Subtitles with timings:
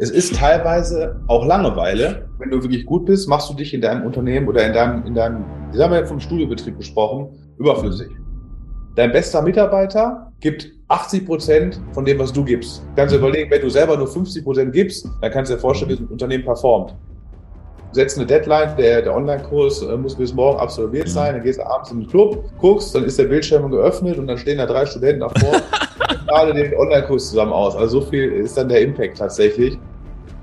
[0.00, 2.28] Es ist teilweise auch Langeweile.
[2.38, 5.14] Wenn du wirklich gut bist, machst du dich in deinem Unternehmen oder in deinem, in
[5.14, 8.08] deinem, wir haben ja vom Studiobetrieb gesprochen, überflüssig.
[8.94, 12.78] Dein bester Mitarbeiter gibt 80 Prozent von dem, was du gibst.
[12.78, 15.60] Du kannst dir überlegen, wenn du selber nur 50 Prozent gibst, dann kannst du dir
[15.60, 16.94] vorstellen, wie ein Unternehmen performt.
[17.88, 21.58] Du setzt eine Deadline, der, der Online-Kurs äh, muss bis morgen absolviert sein, dann gehst
[21.58, 24.66] du abends in den Club, guckst, dann ist der Bildschirm geöffnet und dann stehen da
[24.66, 25.60] drei Studenten davor
[26.26, 27.76] gerade den Online-Kurs zusammen aus.
[27.76, 29.78] Also so viel ist dann der Impact tatsächlich.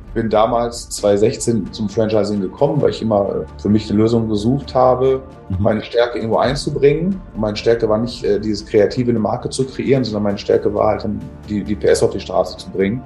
[0.08, 4.30] Ich bin damals 2016 zum Franchising gekommen, weil ich immer äh, für mich eine Lösung
[4.30, 5.58] gesucht habe, Mhm.
[5.60, 7.22] meine Stärke irgendwo einzubringen.
[7.34, 10.74] Und meine Stärke war nicht, äh, dieses Kreative eine Marke zu kreieren, sondern meine Stärke
[10.74, 11.06] war halt,
[11.50, 13.02] die, die PS auf die Straße zu bringen.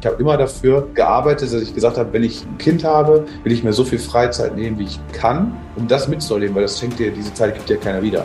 [0.00, 3.52] Ich habe immer dafür gearbeitet, dass ich gesagt habe, wenn ich ein Kind habe, will
[3.52, 6.98] ich mir so viel Freizeit nehmen, wie ich kann, um das mitzuerleben, weil das schenkt
[7.00, 8.24] dir, diese Zeit gibt dir keiner wieder.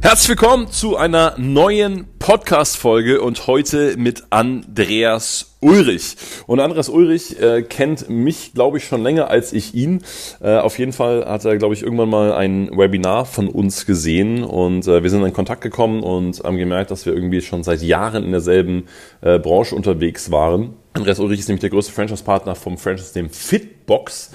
[0.00, 6.16] Herzlich willkommen zu einer neuen Podcast-Folge und heute mit Andreas Ulrich.
[6.46, 10.04] Und Andreas Ulrich äh, kennt mich, glaube ich, schon länger als ich ihn.
[10.40, 14.44] Äh, auf jeden Fall hat er, glaube ich, irgendwann mal ein Webinar von uns gesehen
[14.44, 17.82] und äh, wir sind in Kontakt gekommen und haben gemerkt, dass wir irgendwie schon seit
[17.82, 18.86] Jahren in derselben
[19.20, 20.74] äh, Branche unterwegs waren.
[20.92, 24.30] Andreas Ulrich ist nämlich der größte Franchise-Partner vom Franchise-System Fitbox.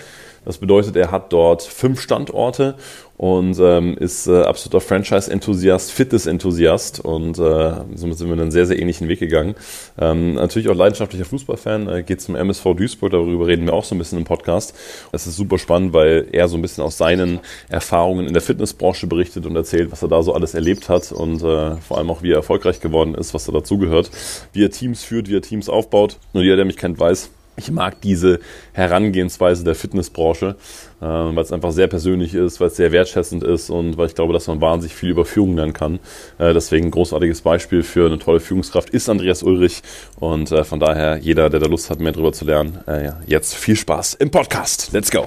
[0.46, 2.76] Das bedeutet, er hat dort fünf Standorte
[3.24, 8.78] und ähm, ist äh, absoluter Franchise-Enthusiast, Fitness-Enthusiast und äh, somit sind wir einen sehr, sehr
[8.78, 9.56] ähnlichen Weg gegangen.
[9.98, 13.96] Ähm, natürlich auch leidenschaftlicher Fußballfan, äh, geht zum MSV Duisburg, darüber reden wir auch so
[13.96, 14.76] ein bisschen im Podcast.
[15.14, 19.08] Es ist super spannend, weil er so ein bisschen aus seinen Erfahrungen in der Fitnessbranche
[19.08, 22.24] berichtet und erzählt, was er da so alles erlebt hat und äh, vor allem auch,
[22.24, 24.12] wie er erfolgreich geworden ist, was da dazugehört,
[24.52, 26.18] wie er Teams führt, wie er Teams aufbaut.
[26.34, 28.40] Nur jeder, der mich kennt, weiß, ich mag diese
[28.74, 30.56] Herangehensweise der Fitnessbranche,
[31.02, 34.16] äh, weil es einfach sehr persönlich ist, weil es sehr wertschätzend ist und weil ich
[34.16, 36.00] glaube, dass man wahnsinnig viel über Führung lernen kann.
[36.40, 39.82] Äh, deswegen ein großartiges Beispiel für eine tolle Führungskraft ist Andreas Ulrich
[40.20, 43.20] und äh, von daher jeder, der da Lust hat, mehr darüber zu lernen, äh, ja,
[43.28, 44.92] jetzt viel Spaß im Podcast.
[44.94, 45.26] Let's go!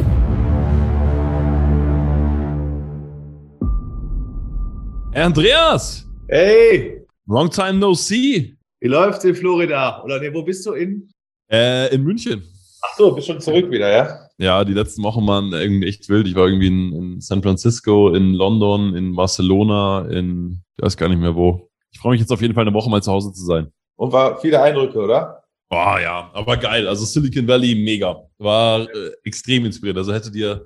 [5.12, 8.56] Hey Andreas, Hey, long time no see.
[8.80, 10.02] wie läuft's in Florida?
[10.04, 11.08] Oder nee, wo bist du in?
[11.50, 12.42] Äh, in München.
[12.82, 14.20] Ach so, bist schon zurück wieder, ja?
[14.38, 16.26] Ja, die letzten Wochen waren irgendwie echt wild.
[16.26, 21.08] Ich war irgendwie in, in San Francisco, in London, in Barcelona, in, ich weiß gar
[21.08, 21.70] nicht mehr wo.
[21.90, 23.72] Ich freue mich jetzt auf jeden Fall eine Woche mal zu Hause zu sein.
[23.96, 25.42] Und war viele Eindrücke, oder?
[25.68, 26.86] Boah, ja, aber geil.
[26.86, 28.22] Also Silicon Valley, mega.
[28.38, 29.96] War äh, extrem inspiriert.
[29.96, 30.64] Also hätte dir,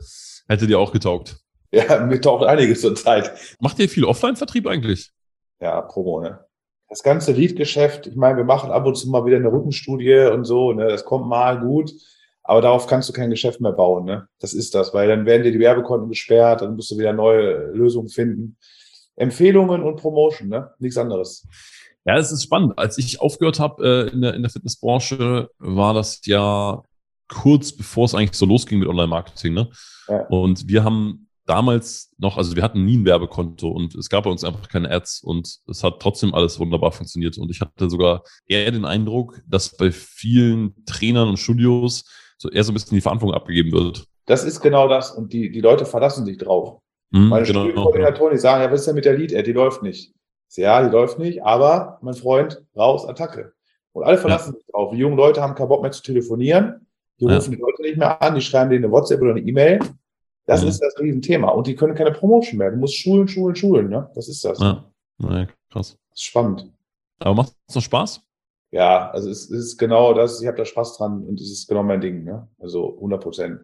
[0.49, 1.37] hätte dir auch getaugt.
[1.73, 3.33] Ja, mir taucht einiges zur Zeit.
[3.61, 5.11] Macht ihr viel Offline-Vertrieb eigentlich?
[5.61, 6.41] Ja, Promo, ne?
[6.91, 10.45] Das ganze Lead-Geschäft, ich meine, wir machen ab und zu mal wieder eine Rückenstudie und
[10.45, 10.89] so, ne?
[10.89, 11.93] Das kommt mal gut.
[12.43, 14.29] Aber darauf kannst du kein Geschäft mehr bauen, ne?
[14.41, 17.71] Das ist das, weil dann werden dir die Werbekonten gesperrt, dann musst du wieder neue
[17.73, 18.57] Lösungen finden.
[19.17, 20.71] Empfehlungen und Promotion, ne?
[20.81, 21.47] Nichts anderes.
[22.05, 22.77] Ja, es ist spannend.
[22.77, 26.83] Als ich aufgehört habe äh, in, der, in der Fitnessbranche, war das ja
[27.29, 29.55] kurz bevor es eigentlich so losging mit Online-Marketing.
[29.55, 29.71] Ne?
[30.09, 30.27] Ja.
[30.27, 34.31] Und wir haben damals noch, also wir hatten nie ein Werbekonto und es gab bei
[34.31, 37.37] uns einfach keine Ads und es hat trotzdem alles wunderbar funktioniert.
[37.39, 42.05] Und ich hatte sogar eher den Eindruck, dass bei vielen Trainern und Studios
[42.39, 44.05] so eher so ein bisschen die Verantwortung abgegeben wird.
[44.27, 45.11] Das ist genau das.
[45.11, 46.81] Und die, die Leute verlassen sich drauf.
[47.13, 47.71] Hm, Meine genau, genau.
[47.71, 49.43] Studiokoordinatoren, die sagen, ja, was ist denn mit der Lead-Ad?
[49.43, 50.11] Die läuft nicht.
[50.49, 53.53] Ich sag, Ja, die läuft nicht, aber mein Freund, raus, Attacke.
[53.93, 54.93] Und alle verlassen sich drauf.
[54.93, 56.87] Die jungen Leute haben keinen Bock mehr zu telefonieren.
[57.19, 57.35] Die Ja.
[57.37, 59.81] rufen die Leute nicht mehr an, die schreiben denen eine WhatsApp oder eine E-Mail.
[60.51, 60.69] Das Mhm.
[60.69, 61.49] ist das Riesenthema.
[61.51, 62.71] Und die können keine Promotion mehr.
[62.73, 63.89] Du musst schulen, schulen, schulen.
[63.89, 64.11] Ne?
[64.17, 64.59] Das ist das.
[64.59, 64.85] Ja.
[65.23, 65.97] Ja, krass.
[66.11, 66.73] Das ist spannend.
[67.21, 68.21] Aber macht es noch Spaß?
[68.73, 70.41] Ja, also es ist genau das.
[70.41, 72.25] Ich habe da Spaß dran und es ist genau mein Ding.
[72.25, 72.49] Ne?
[72.59, 73.61] Also 100 Prozent.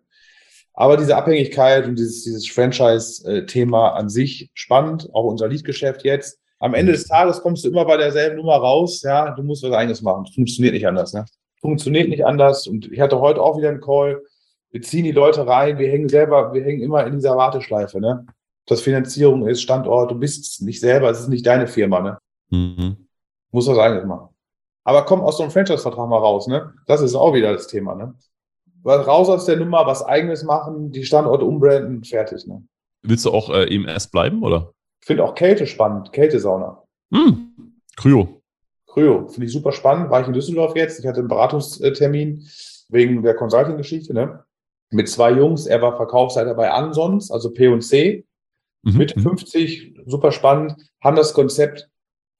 [0.74, 6.38] Aber diese Abhängigkeit und dieses, dieses Franchise-Thema an sich spannend, auch unser Lead-Geschäft jetzt.
[6.58, 9.02] Am Ende des Tages kommst du immer bei derselben Nummer raus.
[9.02, 10.26] Ja, du musst was eigenes machen.
[10.32, 11.12] Funktioniert nicht anders.
[11.14, 11.24] Ne?
[11.60, 12.66] Funktioniert nicht anders.
[12.66, 14.22] Und ich hatte heute auch wieder einen Call.
[14.70, 15.78] Wir ziehen die Leute rein.
[15.78, 18.00] Wir hängen selber, wir hängen immer in dieser Warteschleife.
[18.00, 18.26] Ne?
[18.66, 20.10] Das Finanzierung ist Standort.
[20.10, 21.10] Du bist nicht selber.
[21.10, 22.00] Es ist nicht deine Firma.
[22.00, 22.18] Ne?
[22.50, 23.08] Mhm.
[23.50, 24.28] Musst was eigenes machen.
[24.86, 26.72] Aber komm aus so einem Franchise-Vertrag mal raus, ne?
[26.86, 28.14] Das ist auch wieder das Thema, ne?
[28.84, 32.62] Raus aus der Nummer, was eigenes machen, die Standorte umbranden, fertig, ne?
[33.02, 34.72] Willst du auch äh, EMS bleiben, oder?
[35.00, 36.84] Ich finde auch Kälte spannend, Kältesauna.
[37.12, 37.80] Hm.
[37.96, 38.40] Kryo.
[38.86, 40.08] Kryo, finde ich super spannend.
[40.08, 41.00] War ich in Düsseldorf jetzt.
[41.00, 42.48] Ich hatte einen Beratungstermin
[42.88, 44.44] wegen der Consulting-Geschichte, ne?
[44.90, 45.66] Mit zwei Jungs.
[45.66, 48.24] Er war Verkaufsleiter bei Ansons, also P&C.
[48.82, 48.96] Mhm.
[48.98, 51.88] Mitte 50, super spannend, haben das Konzept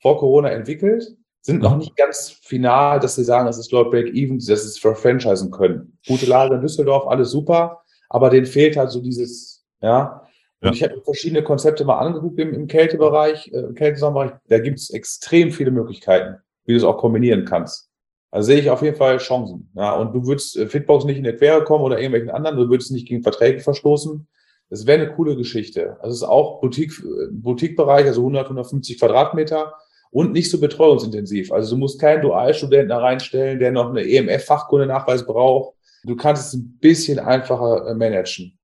[0.00, 4.38] vor Corona entwickelt, sind noch nicht ganz final, dass sie sagen, das ist Lord Break-Even,
[4.38, 5.98] dass sie es für Franchisen können.
[6.06, 10.22] Gute Lage in Düsseldorf, alles super, aber denen fehlt halt so dieses, ja.
[10.60, 10.72] Und Ja.
[10.72, 14.32] ich habe verschiedene Konzepte mal angeguckt im, im Kältebereich, äh, im Kältesaumbereich.
[14.49, 16.37] Da gibt es extrem viele Möglichkeiten.
[16.64, 17.88] wie du es auch kombinieren kannst.
[18.31, 19.70] Also sehe ich auf jeden Fall Chancen.
[19.75, 22.69] Ja, und du würdest äh, Fitbox nicht in der Quere kommen oder irgendwelchen anderen, du
[22.69, 24.26] würdest nicht gegen Verträge verstoßen.
[24.69, 25.96] Das wäre eine coole Geschichte.
[26.00, 29.75] Also es ist auch Boutique, Boutique-Bereich, also 100, 150 Quadratmeter
[30.11, 31.52] und nicht so betreuungsintensiv.
[31.52, 35.76] Also du musst keinen Dualstudenten da reinstellen, der noch eine EMF-Fachkundenachweis braucht.
[36.05, 38.58] Du kannst es ein bisschen einfacher äh, managen.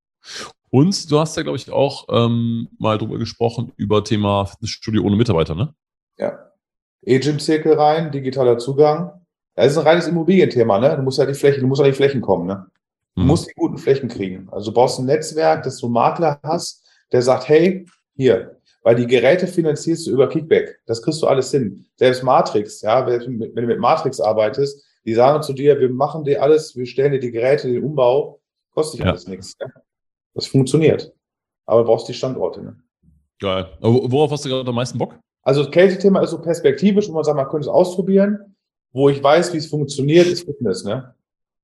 [0.70, 5.16] Und du hast ja, glaube ich, auch ähm, mal drüber gesprochen über Thema Fitnessstudio ohne
[5.16, 5.74] Mitarbeiter, ne?
[6.18, 6.38] Ja.
[7.02, 9.21] E-Gym-Zirkel rein, digitaler Zugang.
[9.54, 10.96] Das ist ein reines Immobilienthema, ne?
[10.96, 12.66] Du musst ja die Fläche, du musst an die Flächen kommen, ne?
[13.14, 13.28] Du mhm.
[13.28, 14.48] musst die guten Flächen kriegen.
[14.50, 18.96] Also du brauchst ein Netzwerk, dass du einen Makler hast, der sagt, hey, hier, weil
[18.96, 20.80] die Geräte finanzierst du über Kickback.
[20.86, 21.84] Das kriegst du alles hin.
[21.96, 26.42] Selbst Matrix, ja, wenn du mit Matrix arbeitest, die sagen zu dir, wir machen dir
[26.42, 28.40] alles, wir stellen dir die Geräte, den Umbau,
[28.72, 29.10] kostet dich ja.
[29.10, 29.54] alles nichts.
[29.60, 29.68] Ja?
[30.34, 31.12] Das funktioniert.
[31.66, 32.62] Aber du brauchst die Standorte.
[32.62, 32.76] Ne?
[33.40, 33.66] Geil.
[33.80, 35.18] Aber worauf hast du gerade am meisten Bock?
[35.42, 38.51] Also das Kältethema ist so perspektivisch, wo man sagt, man könnte es ausprobieren.
[38.92, 40.84] Wo ich weiß, wie es funktioniert, ist Fitness.
[40.84, 41.14] Ne?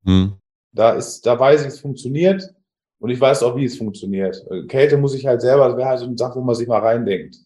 [0.04, 0.34] Hm.
[0.72, 2.54] Da, ist, da weiß ich, es funktioniert
[3.00, 4.44] und ich weiß auch, wie es funktioniert.
[4.68, 6.80] Kälte muss ich halt selber, das wäre halt so eine Sache, wo man sich mal
[6.80, 7.36] reindenkt.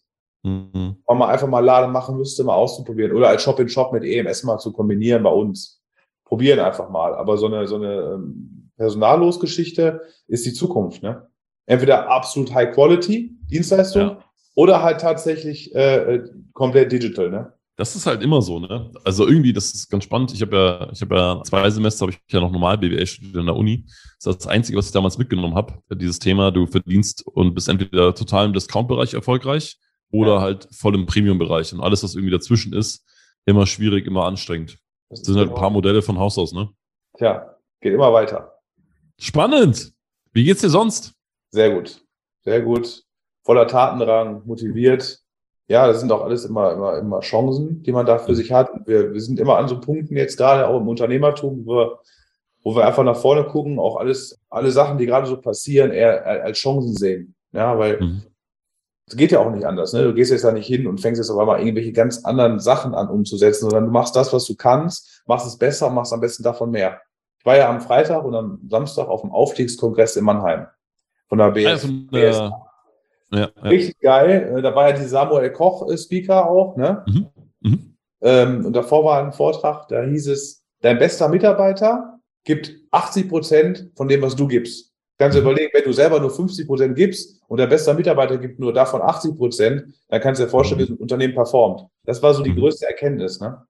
[0.43, 0.97] Mhm.
[1.07, 3.13] Wenn man einfach mal Laden machen müsste, mal auszuprobieren.
[3.13, 5.81] Oder als Shop-in-Shop -Shop mit EMS mal zu kombinieren bei uns.
[6.25, 7.15] Probieren einfach mal.
[7.15, 11.03] Aber so eine, so eine ähm, Personallosgeschichte ist die Zukunft.
[11.03, 11.27] Ne?
[11.65, 14.23] Entweder absolut High Quality Dienstleistung ja.
[14.55, 17.29] oder halt tatsächlich äh, äh, komplett digital.
[17.29, 17.53] Ne?
[17.75, 18.91] Das ist halt immer so, ne?
[19.03, 20.31] Also irgendwie, das ist ganz spannend.
[20.31, 23.35] Ich habe ja, ich habe ja zwei Semester, habe ich ja noch normal BWL studiert
[23.35, 23.85] in der Uni.
[24.21, 25.81] Das ist das Einzige, was ich damals mitgenommen habe.
[25.95, 29.79] Dieses Thema, du verdienst und bist entweder total im Discount-Bereich erfolgreich
[30.11, 30.41] oder ja.
[30.41, 31.73] halt voll im Premium-Bereich.
[31.73, 33.03] Und alles, was irgendwie dazwischen ist,
[33.45, 34.77] immer schwierig, immer anstrengend.
[35.09, 36.69] Das, das sind halt ein paar Modelle von Haus aus, ne?
[37.17, 38.59] Tja, geht immer weiter.
[39.19, 39.93] Spannend.
[40.31, 41.13] Wie geht's dir sonst?
[41.49, 42.03] Sehr gut.
[42.43, 43.03] Sehr gut.
[43.43, 45.22] Voller Tatendrang, motiviert.
[45.67, 48.69] Ja, das sind auch alles immer, immer, immer Chancen, die man da für sich hat.
[48.85, 51.99] Wir, wir sind immer an so Punkten jetzt gerade auch im Unternehmertum, wo wir,
[52.63, 56.25] wo wir einfach nach vorne gucken, auch alles, alle Sachen, die gerade so passieren, eher
[56.25, 57.35] als Chancen sehen.
[57.53, 58.23] Ja, weil mhm.
[59.07, 59.93] es geht ja auch nicht anders.
[59.93, 60.03] Ne?
[60.03, 62.93] Du gehst jetzt da nicht hin und fängst jetzt auf einmal irgendwelche ganz anderen Sachen
[62.93, 66.43] an umzusetzen, sondern du machst das, was du kannst, machst es besser, machst am besten
[66.43, 67.01] davon mehr.
[67.39, 70.67] Ich war ja am Freitag und am Samstag auf dem Aufstiegskongress in Mannheim
[71.27, 71.83] von der BS.
[71.83, 72.51] Also, äh,
[73.33, 73.61] ja, ja.
[73.63, 74.55] Richtig geil.
[74.57, 76.77] Äh, da war ja die Samuel Koch-Speaker äh, auch.
[76.77, 77.03] Ne?
[77.07, 77.27] Mhm.
[77.61, 77.95] Mhm.
[78.21, 83.91] Ähm, und davor war ein Vortrag, da hieß es, dein bester Mitarbeiter gibt 80 Prozent
[83.95, 84.91] von dem, was du gibst.
[85.17, 85.47] Kannst du mhm.
[85.47, 89.01] überlegen, wenn du selber nur 50 Prozent gibst und der beste Mitarbeiter gibt nur davon
[89.01, 90.87] 80 Prozent, dann kannst du dir vorstellen, mhm.
[90.87, 91.87] wie ein Unternehmen performt.
[92.05, 92.57] Das war so die mhm.
[92.57, 93.39] größte Erkenntnis.
[93.39, 93.65] Ne?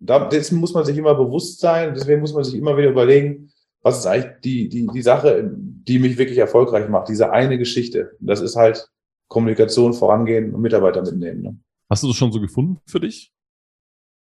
[0.00, 1.94] da, dessen muss man sich immer bewusst sein.
[1.94, 5.98] Deswegen muss man sich immer wieder überlegen, was ist eigentlich die, die, die Sache, die
[5.98, 7.08] mich wirklich erfolgreich macht.
[7.08, 8.12] Diese eine Geschichte.
[8.20, 8.88] Das ist halt
[9.28, 11.42] Kommunikation vorangehen und Mitarbeiter mitnehmen.
[11.42, 11.58] Ne?
[11.88, 13.32] Hast du das schon so gefunden für dich?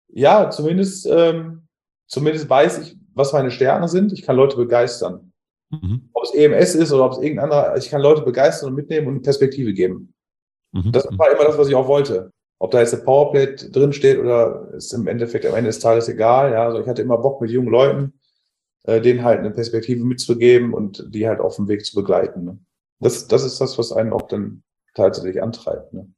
[0.09, 1.67] Ja, zumindest, ähm,
[2.07, 4.13] zumindest weiß ich, was meine Stärken sind.
[4.13, 5.31] Ich kann Leute begeistern.
[5.69, 6.09] Mhm.
[6.13, 9.07] Ob es EMS ist oder ob es irgendein anderer, ich kann Leute begeistern und mitnehmen
[9.07, 10.13] und Perspektive geben.
[10.71, 10.91] Mhm.
[10.91, 12.31] Das war immer das, was ich auch wollte.
[12.59, 16.09] Ob da jetzt eine Powerplate drin steht oder ist im Endeffekt am Ende des Tages
[16.09, 16.53] egal.
[16.53, 18.13] Ja, also ich hatte immer Bock mit jungen Leuten,
[18.87, 22.45] äh, denen halt eine Perspektive mitzugeben und die halt auf dem Weg zu begleiten.
[22.45, 22.59] Ne?
[22.99, 24.63] Das, das ist das, was einen auch dann
[24.95, 25.93] tatsächlich antreibt.
[25.93, 26.11] Ne?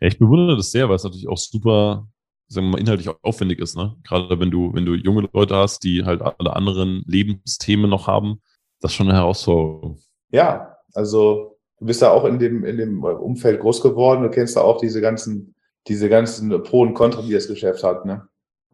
[0.00, 2.08] Ja, ich bewundere das sehr, weil es natürlich auch super,
[2.48, 3.94] sagen wir mal, inhaltlich aufwendig ist, ne?
[4.02, 8.40] Gerade wenn du, wenn du junge Leute hast, die halt alle anderen Lebensthemen noch haben,
[8.80, 9.98] das ist schon eine Herausforderung.
[10.30, 14.56] Ja, also du bist ja auch in dem, in dem Umfeld groß geworden, du kennst
[14.56, 15.54] ja auch diese ganzen,
[15.86, 18.26] diese ganzen Pro und Contra, die das Geschäft hat, ne?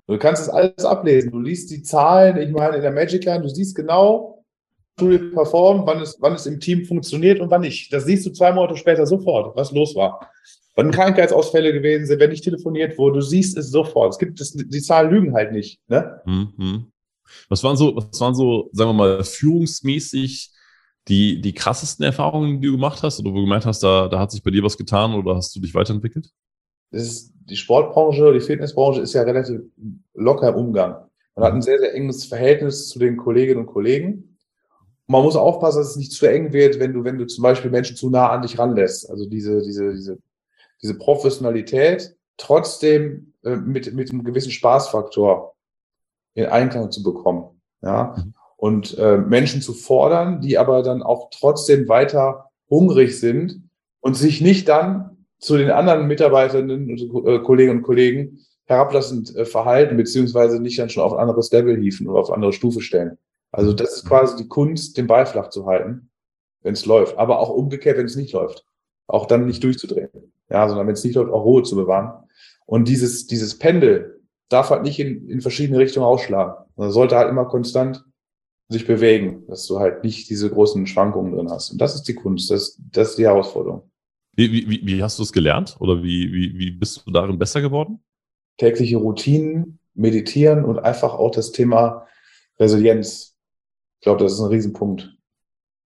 [0.09, 1.31] Du kannst es alles ablesen.
[1.31, 4.43] Du liest die Zahlen, ich meine, in der Magic Line, du siehst genau,
[4.97, 7.93] du performen, wann es, wann es im Team funktioniert und wann nicht.
[7.93, 10.31] Das siehst du zwei Monate später sofort, was los war.
[10.75, 14.13] Wann Krankheitsausfälle gewesen sind, wenn nicht telefoniert wurde, du siehst es sofort.
[14.15, 15.79] Es gibt es, die Zahlen lügen halt nicht.
[15.89, 16.21] Ne?
[16.25, 16.91] Mhm.
[17.51, 20.53] Was waren so, was waren so, sagen wir mal, führungsmäßig
[21.09, 24.19] die, die krassesten Erfahrungen, die du gemacht hast oder wo du gemeint hast, da, da
[24.19, 26.31] hat sich bei dir was getan oder hast du dich weiterentwickelt?
[26.91, 29.61] Das ist, die Sportbranche, die Fitnessbranche ist ja relativ
[30.15, 30.97] locker im Umgang.
[31.35, 34.37] Man hat ein sehr, sehr enges Verhältnis zu den Kolleginnen und Kollegen.
[35.07, 37.71] man muss aufpassen, dass es nicht zu eng wird, wenn du, wenn du zum Beispiel
[37.71, 39.09] Menschen zu nah an dich ranlässt.
[39.09, 40.19] Also diese, diese, diese,
[40.83, 45.55] diese Professionalität trotzdem äh, mit, mit einem gewissen Spaßfaktor
[46.35, 47.61] in Einklang zu bekommen.
[47.83, 48.17] Ja.
[48.57, 53.63] Und äh, Menschen zu fordern, die aber dann auch trotzdem weiter hungrig sind
[54.01, 59.45] und sich nicht dann zu den anderen Mitarbeitenden und äh, Kolleginnen und Kollegen herablassend äh,
[59.45, 63.19] verhalten, beziehungsweise nicht dann schon auf ein anderes Level hieven oder auf andere Stufe stellen.
[63.51, 66.11] Also das ist quasi die Kunst, den Ball flach zu halten,
[66.63, 67.17] wenn es läuft.
[67.17, 68.67] Aber auch umgekehrt, wenn es nicht läuft.
[69.07, 70.11] Auch dann nicht durchzudrehen.
[70.51, 72.25] Ja, sondern wenn es nicht läuft, auch Ruhe zu bewahren.
[72.67, 76.65] Und dieses, dieses Pendel darf halt nicht in, in verschiedene Richtungen ausschlagen.
[76.77, 78.05] Man sollte halt immer konstant
[78.69, 81.71] sich bewegen, dass du halt nicht diese großen Schwankungen drin hast.
[81.71, 83.91] Und das ist die Kunst, das, das ist die Herausforderung.
[84.39, 87.61] Wie, wie, wie hast du es gelernt oder wie, wie, wie bist du darin besser
[87.61, 88.05] geworden?
[88.57, 92.07] Tägliche Routinen, meditieren und einfach auch das Thema
[92.57, 93.35] Resilienz.
[93.99, 95.13] Ich glaube, das ist ein Riesenpunkt.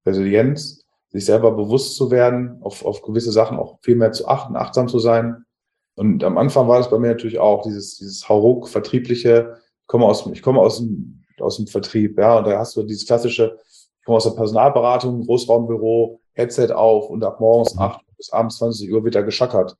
[0.05, 4.55] Resilienz, sich selber bewusst zu werden, auf, auf gewisse Sachen auch viel mehr zu achten,
[4.55, 5.47] achtsam zu sein.
[5.95, 9.57] Und am Anfang war das bei mir natürlich auch dieses, dieses Hauruck, vertriebliche.
[9.81, 12.83] Ich komme aus, ich komme aus dem, aus dem Vertrieb, ja, und da hast du
[12.83, 13.57] dieses klassische,
[13.99, 17.81] ich komme aus der Personalberatung, Großraumbüro, Headset auf und ab morgens mhm.
[17.81, 19.76] acht bis abends 20 Uhr wird da geschackert.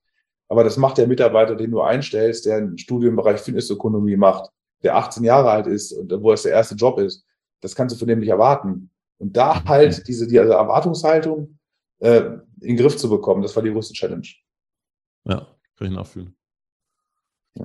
[0.49, 4.51] Aber das macht der Mitarbeiter, den du einstellst, der ein Studium im Bereich Fitnessökonomie macht,
[4.83, 7.25] der 18 Jahre alt ist und wo es der erste Job ist.
[7.61, 8.91] Das kannst du von dem nicht erwarten.
[9.19, 11.57] Und da halt diese, die also Erwartungshaltung
[12.01, 12.23] äh,
[12.61, 14.27] in den Griff zu bekommen, das war die größte Challenge.
[15.25, 15.47] Ja,
[15.77, 16.35] kann ich nachfühlen.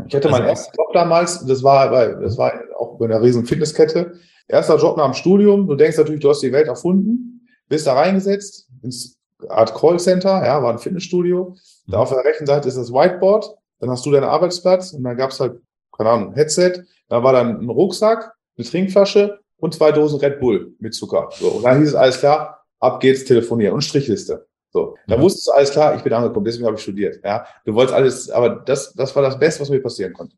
[0.07, 3.21] Ich hatte meinen also, ersten Job damals, das war, bei, das war auch bei einer
[3.21, 4.19] riesen Fitnesskette.
[4.47, 7.93] Erster Job nach dem Studium, du denkst natürlich, du hast die Welt erfunden, bist da
[7.93, 9.16] reingesetzt, ins
[9.49, 11.55] Art Callcenter, ja, war ein Fitnessstudio.
[11.87, 12.03] Da mhm.
[12.03, 15.39] auf der rechten Seite ist das Whiteboard, dann hast du deinen Arbeitsplatz und dann gab's
[15.39, 15.61] halt,
[15.95, 20.75] keine Ahnung, Headset, da war dann ein Rucksack, eine Trinkflasche und zwei Dosen Red Bull
[20.79, 21.29] mit Zucker.
[21.31, 24.47] So, und dann hieß es alles klar, ab geht's telefonieren und Strichliste.
[24.71, 25.21] So, da mhm.
[25.21, 27.19] wusstest du alles klar, ich bin angekommen, deswegen habe ich studiert.
[27.23, 30.35] Ja, du wolltest alles, aber das, das war das Beste, was mir passieren konnte.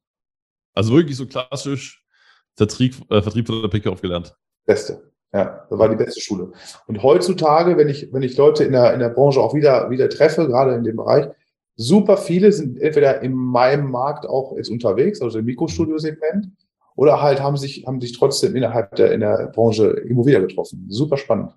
[0.73, 2.05] Also wirklich so klassisch
[2.55, 4.35] Vertrieb, äh, Vertrieb von der Picke aufgelernt.
[4.65, 5.11] Beste.
[5.31, 6.51] Ja, das war die beste Schule.
[6.87, 10.09] Und heutzutage, wenn ich, wenn ich Leute in der, in der Branche auch wieder, wieder
[10.09, 11.27] treffe, gerade in dem Bereich,
[11.75, 16.47] super viele sind entweder in meinem Markt auch jetzt unterwegs, also im Mikrostudio-Segment,
[16.95, 20.85] oder halt haben sich, haben sich trotzdem innerhalb der, in der Branche irgendwo wieder getroffen.
[20.89, 21.53] Super spannend.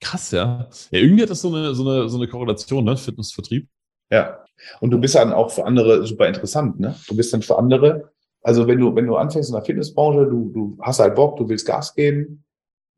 [0.00, 0.68] Krass, ja.
[0.90, 2.96] Ja, irgendwie hat das so eine, so eine, so eine Korrelation, ne?
[2.96, 3.66] Fitnessvertrieb.
[4.10, 4.44] Ja.
[4.80, 6.94] Und du bist dann auch für andere super interessant, ne?
[7.08, 8.10] Du bist dann für andere,
[8.42, 11.48] also wenn du, wenn du anfängst in der Fitnessbranche, du, du hast halt Bock, du
[11.48, 12.44] willst Gas geben,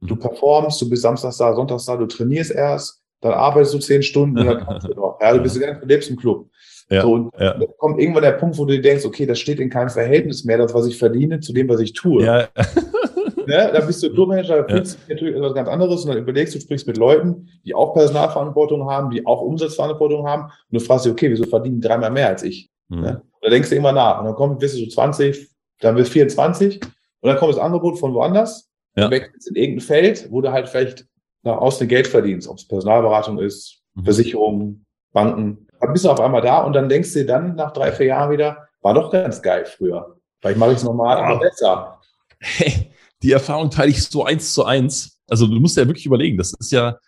[0.00, 0.21] du mhm.
[0.21, 4.38] performst, du bist samstags da, sonntags da, du trainierst erst, dann arbeitest du zehn Stunden
[4.38, 5.19] und dann kannst du noch.
[5.21, 5.75] Ja, du bist ja.
[5.75, 6.49] du lebst im Club.
[6.88, 7.55] Ja, so, und ja.
[7.55, 10.45] dann kommt irgendwann der Punkt, wo du dir denkst, okay, das steht in keinem Verhältnis
[10.45, 12.25] mehr, das, was ich verdiene, zu dem, was ich tue.
[12.25, 12.49] Ja.
[13.47, 13.71] ne?
[13.73, 16.61] Da bist du Clubmanager, da fühlst du natürlich etwas ganz anderes und dann überlegst du,
[16.61, 21.12] sprichst mit Leuten, die auch Personalverantwortung haben, die auch Umsatzverantwortung haben und du fragst dich,
[21.12, 22.71] okay, wieso verdienen die dreimal mehr als ich?
[22.88, 23.00] Mhm.
[23.00, 23.23] Ne?
[23.41, 25.49] Da denkst du immer nach und dann kommt, bist du so 20,
[25.81, 28.65] dann bist du 24 und dann kommt das Angebot von woanders,
[28.97, 29.11] ja.
[29.11, 31.07] wechselst in irgendein Feld, wo du halt vielleicht
[31.43, 34.05] nach außen Geld verdienst, ob es Personalberatung ist, mhm.
[34.05, 37.73] Versicherungen, Banken, dann bist du auf einmal da und dann denkst du dir dann nach
[37.73, 40.17] drei, vier Jahren wieder, war doch ganz geil früher.
[40.41, 42.00] Vielleicht mache ich es nochmal, aber besser.
[42.38, 45.19] Hey, die Erfahrung teile ich so eins zu eins.
[45.29, 46.99] Also du musst ja wirklich überlegen, das ist ja,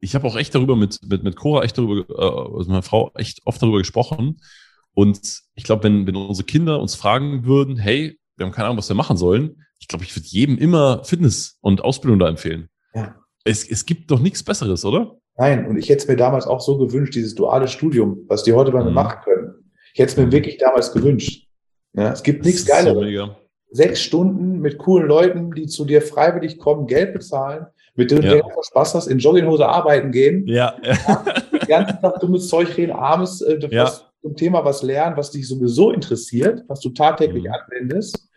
[0.00, 3.10] ich habe auch echt darüber mit, mit, mit Cora echt darüber, äh, also meiner Frau
[3.14, 4.40] echt oft darüber gesprochen.
[4.94, 8.78] Und ich glaube, wenn, wenn unsere Kinder uns fragen würden, hey, wir haben keine Ahnung,
[8.78, 12.68] was wir machen sollen, ich glaube, ich würde jedem immer Fitness und Ausbildung da empfehlen.
[12.94, 13.16] Ja.
[13.44, 15.16] Es, es gibt doch nichts Besseres, oder?
[15.38, 18.52] Nein, und ich hätte es mir damals auch so gewünscht, dieses duale Studium, was die
[18.52, 18.94] heute bei mir mhm.
[18.94, 19.72] machen können.
[19.92, 21.46] Ich hätte es mir wirklich damals gewünscht.
[21.94, 23.14] Ja, es gibt nichts Geileres.
[23.14, 23.36] So
[23.70, 28.36] Sechs Stunden mit coolen Leuten, die zu dir freiwillig kommen, Geld bezahlen, mit denen ja.
[28.36, 30.46] du Spaß hast, in Jogginghose arbeiten gehen.
[30.46, 30.76] Ja.
[30.82, 33.90] ja den ganzen Tag dummes Zeug reden, abends äh, ja.
[34.22, 37.52] zum Thema was lernen, was dich sowieso interessiert, was du tagtäglich mhm.
[37.52, 38.28] anwendest.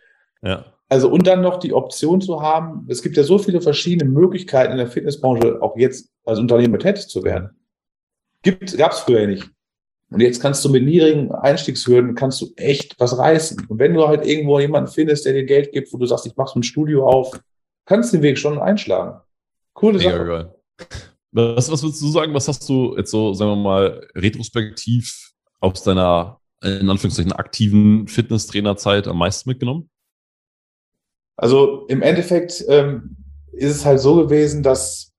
[0.42, 0.64] Ja.
[0.90, 4.72] Also und dann noch die Option zu haben, es gibt ja so viele verschiedene Möglichkeiten
[4.72, 7.50] in der Fitnessbranche, auch jetzt als Unternehmer tätig zu werden.
[8.42, 9.48] Gibt, gab's früher nicht.
[10.10, 13.66] Und jetzt kannst du mit niedrigen Einstiegshürden kannst du echt was reißen.
[13.68, 16.34] Und wenn du halt irgendwo jemanden findest, der dir Geld gibt, wo du sagst, ich
[16.36, 17.40] mach so ein Studio auf,
[17.84, 19.20] kannst du den Weg schon einschlagen.
[19.74, 20.24] Coole Mega Sache.
[20.26, 20.54] Geil.
[21.30, 25.30] Was, was würdest du sagen, was hast du jetzt so, sagen wir mal, retrospektiv
[25.60, 29.88] aus deiner, in Anführungszeichen, aktiven Fitnesstrainerzeit am meisten mitgenommen?
[31.40, 33.16] Also im Endeffekt ähm,
[33.52, 35.10] ist es halt so gewesen, dass,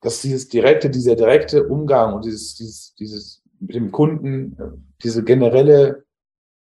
[0.00, 4.56] dass dieses direkte, dieser direkte Umgang und dieses, dieses, dieses mit dem Kunden,
[5.04, 6.02] diese generelle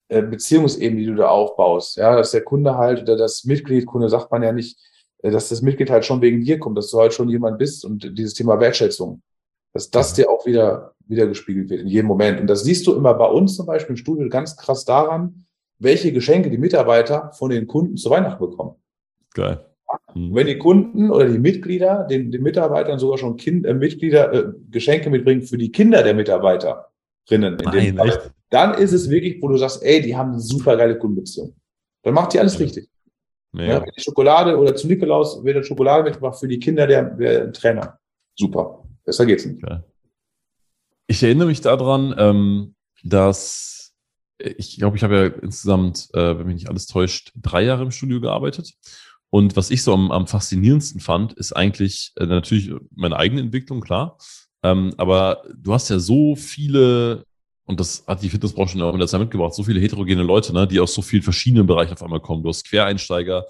[0.07, 4.07] äh, Beziehungsebene, die du da aufbaust, ja, dass der Kunde halt oder das Mitglied, Kunde
[4.07, 4.79] sagt man ja nicht,
[5.22, 7.83] äh, dass das Mitglied halt schon wegen dir kommt, dass du halt schon jemand bist
[7.83, 9.22] und dieses Thema Wertschätzung,
[9.74, 12.39] dass das dir auch wieder, wieder gespiegelt wird in jedem Moment.
[12.39, 15.45] Und das siehst du immer bei uns zum Beispiel im Studio ganz krass daran,
[15.77, 18.77] welche Geschenke die Mitarbeiter von den Kunden zu Weihnachten bekommen.
[19.34, 19.66] Geil.
[20.13, 20.36] Mhm.
[20.36, 24.46] Wenn die Kunden oder die Mitglieder den, den Mitarbeitern sogar schon kind, äh, Mitglieder äh,
[24.70, 26.88] Geschenke mitbringen für die Kinder der Mitarbeiterinnen,
[27.30, 30.78] in Nein, Fall, dann ist es wirklich, wo du sagst, ey, die haben eine super
[30.78, 31.56] geile Kundenbeziehung.
[32.04, 32.90] Dann macht die alles richtig.
[33.56, 37.54] Ja, die Schokolade oder zu Nikolaus wird eine Schokolade mitgebracht für die Kinder der, der
[37.54, 38.00] Trainer.
[38.36, 38.84] Super.
[39.06, 39.63] Besser geht's nicht.
[41.06, 43.94] Ich erinnere mich daran, ähm, dass
[44.40, 47.92] ich glaube, ich habe ja insgesamt, äh, wenn mich nicht alles täuscht, drei Jahre im
[47.92, 48.74] Studio gearbeitet.
[49.34, 53.82] Und was ich so am, am faszinierendsten fand, ist eigentlich äh, natürlich meine eigene Entwicklung,
[53.82, 54.20] klar.
[54.62, 57.25] Ähm, aber du hast ja so viele,
[57.66, 60.68] und das hat die Fitnessbranche auch mit der Zeit mitgebracht, so viele heterogene Leute, ne,
[60.68, 62.44] die aus so vielen verschiedenen Bereichen auf einmal kommen.
[62.44, 63.44] Du hast Quereinsteiger,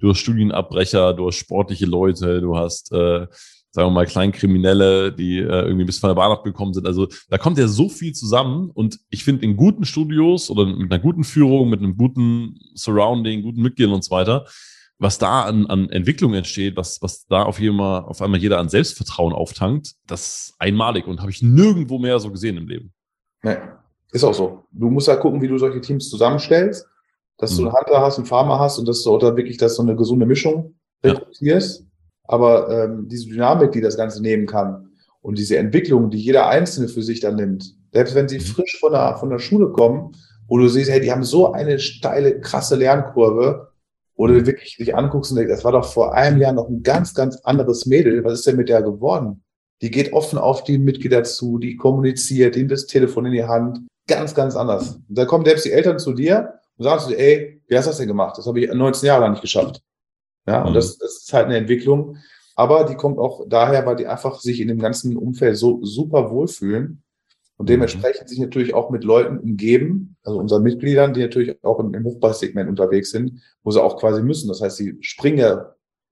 [0.00, 3.26] du hast Studienabbrecher, du hast sportliche Leute, du hast äh,
[3.70, 6.86] sagen wir mal, Kleinkriminelle, die äh, irgendwie bis von der Bahn abgekommen sind.
[6.86, 10.92] Also da kommt ja so viel zusammen und ich finde in guten Studios oder mit
[10.92, 14.44] einer guten Führung, mit einem guten Surrounding, guten Mitgliedern und so weiter,
[15.02, 18.68] was da an, an Entwicklung entsteht, was, was da auf, einmal, auf einmal jeder an
[18.68, 22.92] Selbstvertrauen auftankt, das ist einmalig und habe ich nirgendwo mehr so gesehen im Leben.
[23.42, 23.56] Nee,
[24.12, 24.64] ist auch so.
[24.70, 26.86] Du musst halt gucken, wie du solche Teams zusammenstellst,
[27.36, 27.56] dass mhm.
[27.56, 29.96] du einen Hunter hast, einen Farmer hast und dass du da wirklich das so eine
[29.96, 31.80] gesunde Mischung rekrutierst.
[31.80, 31.86] Ja.
[32.24, 34.88] Aber ähm, diese Dynamik, die das Ganze nehmen kann
[35.20, 38.42] und diese Entwicklung, die jeder Einzelne für sich dann nimmt, selbst wenn sie mhm.
[38.42, 40.12] frisch von der, von der Schule kommen,
[40.46, 43.71] wo du siehst, hey, die haben so eine steile, krasse Lernkurve,
[44.22, 46.84] wo du wirklich dich anguckst und denkst, das war doch vor einem Jahr noch ein
[46.84, 48.22] ganz, ganz anderes Mädel.
[48.22, 49.42] Was ist denn mit der geworden?
[49.80, 53.42] Die geht offen auf die Mitglieder zu, die kommuniziert, die nimmt das Telefon in die
[53.42, 53.80] Hand.
[54.06, 55.00] Ganz, ganz anders.
[55.08, 57.86] Und da kommen selbst die Eltern zu dir und sagen zu dir, ey, wie hast
[57.86, 58.38] du das denn gemacht?
[58.38, 59.82] Das habe ich 19 Jahre lang nicht geschafft.
[60.46, 60.74] Ja, und mhm.
[60.74, 62.16] das, das ist halt eine Entwicklung.
[62.54, 66.30] Aber die kommt auch daher, weil die einfach sich in dem ganzen Umfeld so super
[66.30, 67.02] wohlfühlen
[67.56, 67.72] und mhm.
[67.72, 72.04] dementsprechend sich natürlich auch mit Leuten umgeben, also unseren Mitgliedern, die natürlich auch im, im
[72.04, 74.48] Hochpreissegment unterwegs sind, wo sie auch quasi müssen.
[74.48, 75.58] Das heißt, sie springen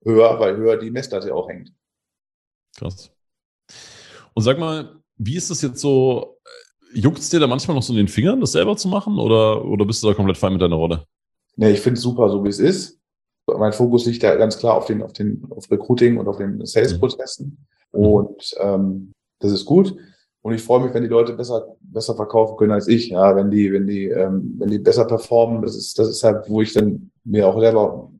[0.03, 1.73] höher, weil höher die Messlatte auch hängt.
[2.77, 3.11] Krass.
[4.33, 6.37] Und sag mal, wie ist das jetzt so?
[6.93, 9.17] Juckt es dir da manchmal noch so in den Fingern, das selber zu machen?
[9.17, 11.05] Oder, oder bist du da komplett fein mit deiner Rolle?
[11.55, 13.01] Nee, ich finde es super, so wie es ist
[13.57, 16.65] mein Fokus liegt da ganz klar auf den, auf den, auf Recruiting und auf den
[16.65, 17.65] Sales-Prozessen.
[17.93, 17.99] Mhm.
[17.99, 19.95] Und ähm, das ist gut.
[20.41, 23.09] Und ich freue mich, wenn die Leute besser, besser verkaufen können als ich.
[23.09, 26.49] Ja, wenn die, wenn die, ähm, wenn die besser performen, das ist, das ist halt,
[26.49, 28.11] wo ich dann mir auch selber,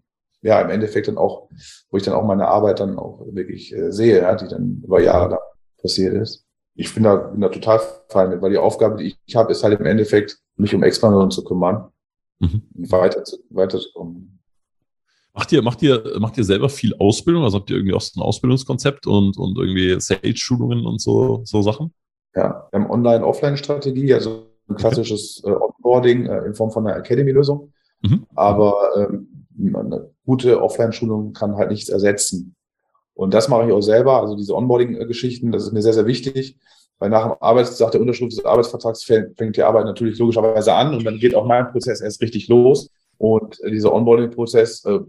[0.44, 1.50] ja, im Endeffekt dann auch,
[1.90, 5.02] wo ich dann auch meine Arbeit dann auch wirklich äh, sehe, ja, die dann über
[5.02, 5.40] Jahre da
[5.82, 6.46] passiert ist.
[6.76, 9.64] Ich bin da, bin da total fein mit, weil die Aufgabe, die ich habe, ist
[9.64, 11.90] halt im Endeffekt, mich um Expansion zu kümmern,
[12.40, 12.62] mhm.
[12.74, 14.40] weiter zu, weiterzukommen.
[15.34, 17.44] Macht ihr, macht ihr, macht ihr selber viel Ausbildung?
[17.44, 21.62] Also habt ihr irgendwie auch so ein Ausbildungskonzept und, und irgendwie Sales-Schulungen und so, so
[21.62, 21.94] Sachen?
[22.36, 27.72] Ja, wir haben Online-Offline-Strategie, also ein klassisches äh, Onboarding äh, in Form von einer Academy-Lösung.
[28.02, 28.26] Mhm.
[28.36, 32.56] Aber ähm, eine gute Offline-Schulung kann halt nichts ersetzen.
[33.14, 34.22] Und das mache ich auch selber.
[34.22, 36.58] Also diese Onboarding-Geschichten, das ist mir sehr, sehr wichtig.
[37.00, 41.04] Weil nach dem Arbeitstag der Unterschrift des Arbeitsvertrags fängt die Arbeit natürlich logischerweise an und
[41.04, 42.90] dann geht auch mein Prozess erst richtig los.
[43.18, 45.00] Und dieser Onboarding-Prozess äh,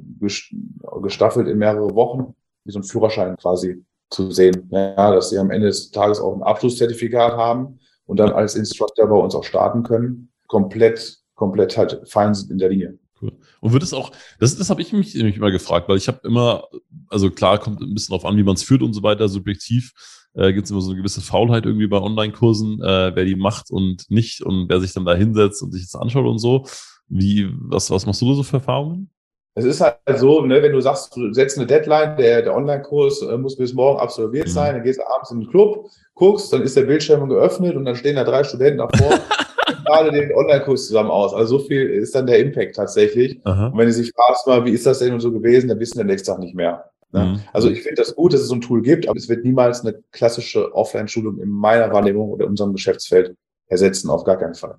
[1.02, 4.68] gestaffelt in mehrere Wochen, wie so ein Führerschein quasi zu sehen.
[4.70, 9.08] Ja, dass sie am Ende des Tages auch ein Abschlusszertifikat haben und dann als Instructor
[9.08, 10.30] bei uns auch starten können.
[10.46, 12.98] Komplett, komplett halt fein sind in der Linie.
[13.20, 13.32] Cool.
[13.60, 16.20] Und wird es auch, das, das habe ich mich, mich immer gefragt, weil ich habe
[16.24, 16.64] immer,
[17.08, 19.92] also klar, kommt ein bisschen drauf an, wie man es führt und so weiter, subjektiv
[20.34, 23.70] äh, gibt es immer so eine gewisse Faulheit irgendwie bei Online-Kursen, äh, wer die macht
[23.70, 26.66] und nicht und wer sich dann da hinsetzt und sich das anschaut und so.
[27.08, 29.10] Wie, was, was machst du so für Erfahrungen?
[29.54, 33.22] Es ist halt so, ne, wenn du sagst, du setzt eine Deadline, der, der Online-Kurs
[33.22, 34.52] äh, muss bis morgen absolviert mhm.
[34.52, 37.84] sein, dann gehst du abends in den Club, guckst, dann ist der Bildschirm geöffnet und
[37.84, 39.12] dann stehen da drei Studenten davor
[39.68, 41.34] und gerade den Online-Kurs zusammen aus.
[41.34, 43.40] Also so viel ist dann der Impact tatsächlich.
[43.44, 43.66] Aha.
[43.66, 46.04] Und wenn du sich fragst mal, wie ist das denn so gewesen, dann wissen wir
[46.04, 46.90] nächsten Tag nicht mehr.
[47.12, 47.24] Ne?
[47.24, 47.40] Mhm.
[47.52, 49.82] Also ich finde das gut, dass es so ein Tool gibt, aber es wird niemals
[49.82, 53.36] eine klassische Offline-Schulung in meiner Wahrnehmung oder in unserem Geschäftsfeld
[53.66, 54.76] ersetzen, auf gar keinen Fall.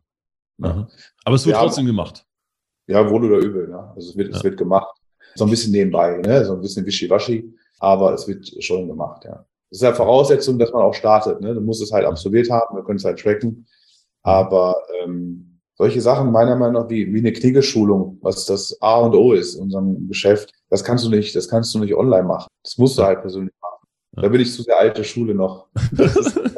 [0.58, 0.88] Ja.
[1.26, 2.26] Aber es wird wir trotzdem haben, gemacht.
[2.88, 3.68] Ja, wohl oder übel.
[3.68, 3.92] Ne?
[3.96, 4.38] Also es wird, ja.
[4.38, 4.96] es wird gemacht.
[5.36, 6.46] So ein bisschen nebenbei, ne?
[6.46, 9.46] so ein bisschen wischiwaschi, aber es wird schon gemacht, ja.
[9.70, 11.42] Das ist ja Voraussetzung, dass man auch startet.
[11.42, 11.56] Ne?
[11.56, 13.66] Du musst es halt absolviert haben, wir können es halt tracken.
[14.22, 19.16] Aber ähm, solche Sachen, meiner Meinung nach, wie, wie eine Kniggeschulung, was das A und
[19.16, 22.48] O ist in unserem Geschäft, das kannst du nicht, das kannst du nicht online machen.
[22.64, 23.88] Das musst du halt persönlich machen.
[24.22, 25.68] Da bin ich zu der alte Schule noch.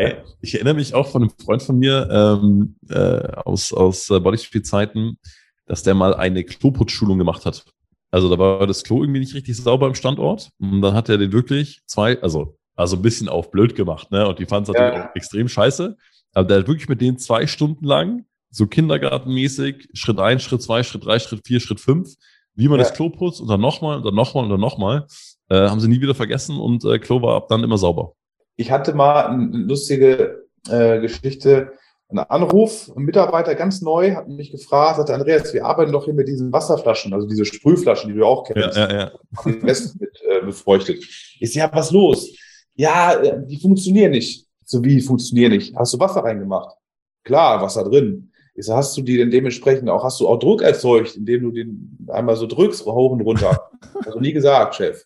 [0.00, 4.18] Ey, ich erinnere mich auch von einem Freund von mir ähm, äh, aus, aus äh,
[4.18, 5.18] Bodyspeed-Zeiten,
[5.66, 7.66] dass der mal eine Kloputzschulung gemacht hat.
[8.10, 10.48] Also da war das Klo irgendwie nicht richtig sauber im Standort.
[10.58, 14.26] Und dann hat er den wirklich zwei, also, also ein bisschen auf blöd gemacht, ne?
[14.26, 15.10] Und die fanden es natürlich ja.
[15.10, 15.96] auch extrem scheiße.
[16.32, 20.82] Aber der hat wirklich mit denen zwei Stunden lang, so kindergartenmäßig, Schritt eins, Schritt zwei,
[20.82, 22.14] Schritt drei, Schritt vier, Schritt fünf,
[22.54, 22.84] wie man ja.
[22.84, 25.06] das Klo putzt und dann nochmal und dann nochmal und dann nochmal.
[25.50, 28.14] Äh, haben sie nie wieder vergessen und äh, Klo war ab dann immer sauber.
[28.60, 31.72] Ich hatte mal eine lustige äh, Geschichte,
[32.10, 36.12] einen Anruf, ein Mitarbeiter ganz neu hat mich gefragt, sagte Andreas, wir arbeiten doch hier
[36.12, 38.76] mit diesen Wasserflaschen, also diese Sprühflaschen, die du auch kennst.
[38.76, 39.12] Ja, ja, ja.
[39.46, 41.02] Die Westen mit äh, befeuchtet.
[41.38, 42.36] Ich sag, ja, was los?
[42.74, 44.46] Ja, äh, die funktionieren nicht.
[44.66, 45.74] So wie funktionieren nicht?
[45.74, 46.76] Hast du Wasser reingemacht?
[47.24, 48.30] Klar, Wasser drin.
[48.54, 51.50] Ich so, hast du die denn dementsprechend auch, hast du auch Druck erzeugt, indem du
[51.50, 53.70] den einmal so drückst, hoch und runter?
[54.04, 55.02] also nie gesagt, Chef.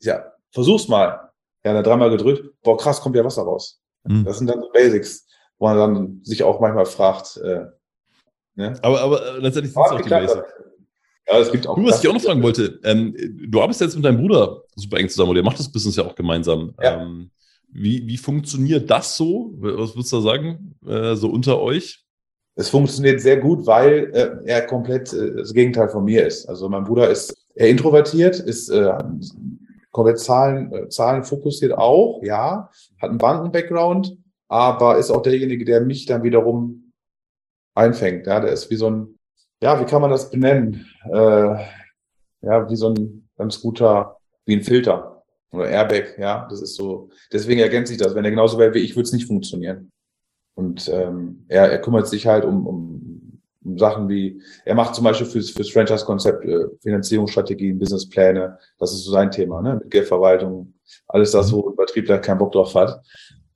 [0.00, 1.25] Ich ja, versuch's mal.
[1.66, 2.48] Ja, dann dreimal gedrückt.
[2.62, 3.80] Boah, krass, kommt ja Wasser raus.
[4.04, 4.24] Mhm.
[4.24, 5.26] Das sind dann so Basics,
[5.58, 7.64] wo man dann sich auch manchmal fragt, äh,
[8.54, 8.78] ne?
[8.82, 10.44] Aber, aber äh, letztendlich sind es auch die Basics.
[11.28, 11.74] Ja, es gibt auch.
[11.74, 13.16] Du, was ich auch noch fragen wollte, ähm,
[13.50, 16.04] du arbeitest jetzt mit deinem Bruder super eng zusammen oder ihr macht das Business ja
[16.04, 16.72] auch gemeinsam.
[16.80, 17.02] Ja.
[17.02, 17.32] Ähm,
[17.68, 19.52] wie, wie funktioniert das so?
[19.56, 22.04] Was würdest du da sagen, äh, so unter euch?
[22.54, 26.48] Es funktioniert sehr gut, weil äh, er komplett äh, das Gegenteil von mir ist.
[26.48, 28.92] Also mein Bruder ist eher introvertiert, ist äh,
[29.96, 34.16] komplett Zahlen, äh, Zahlen fokussiert auch, ja, hat einen Banken-Background,
[34.48, 36.92] aber ist auch derjenige, der mich dann wiederum
[37.74, 38.26] einfängt.
[38.26, 39.16] Ja, der ist wie so ein
[39.62, 40.86] ja, wie kann man das benennen?
[41.10, 41.64] Äh,
[42.42, 47.10] ja, wie so ein ganz guter, wie ein Filter oder Airbag, ja, das ist so,
[47.32, 48.14] deswegen ergänzt sich das.
[48.14, 49.90] Wenn er genauso wäre wie ich, würde es nicht funktionieren.
[50.54, 53.25] Und ähm, er, er kümmert sich halt um, um, um
[53.76, 59.12] Sachen wie, er macht zum Beispiel fürs, fürs Franchise-Konzept äh, Finanzierungsstrategien, Businesspläne, das ist so
[59.12, 59.80] sein Thema, ne?
[59.82, 60.74] Mit Geldverwaltung,
[61.08, 63.00] alles das, wo ein Vertriebler keinen Bock drauf hat.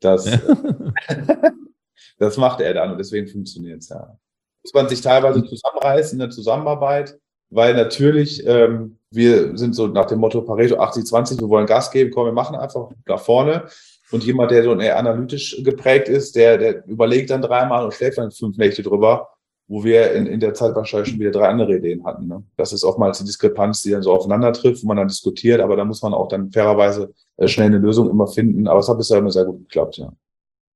[0.00, 0.24] Das,
[2.18, 4.16] das macht er dann und deswegen funktioniert es, ja
[4.62, 7.18] muss man sich teilweise zusammenreißen in der Zusammenarbeit,
[7.50, 12.10] weil natürlich ähm, wir sind so nach dem Motto Pareto 80-20, wir wollen Gas geben,
[12.12, 13.66] komm, wir machen einfach nach vorne.
[14.12, 18.18] Und jemand, der so eher analytisch geprägt ist, der, der überlegt dann dreimal und schläft
[18.18, 19.28] dann fünf Nächte drüber,
[19.70, 22.26] wo wir in, in der Zeit wahrscheinlich schon wieder drei andere Ideen hatten.
[22.26, 22.42] Ne?
[22.56, 25.76] Das ist oftmals die Diskrepanz, die dann so aufeinander trifft, wo man dann diskutiert, aber
[25.76, 28.66] da muss man auch dann fairerweise äh, schnell eine Lösung immer finden.
[28.66, 30.12] Aber es hat bisher immer sehr gut geklappt, ja.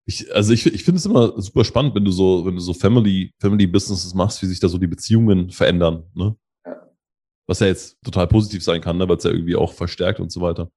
[0.06, 2.72] Ich, also ich, ich finde es immer super spannend, wenn du so, wenn du so
[2.72, 6.36] Family, Family Businesses machst, wie sich da so die Beziehungen verändern, ne?
[6.64, 6.76] Ja.
[7.48, 9.08] Was ja jetzt total positiv sein kann, ne?
[9.08, 10.70] weil es ja irgendwie auch verstärkt und so weiter.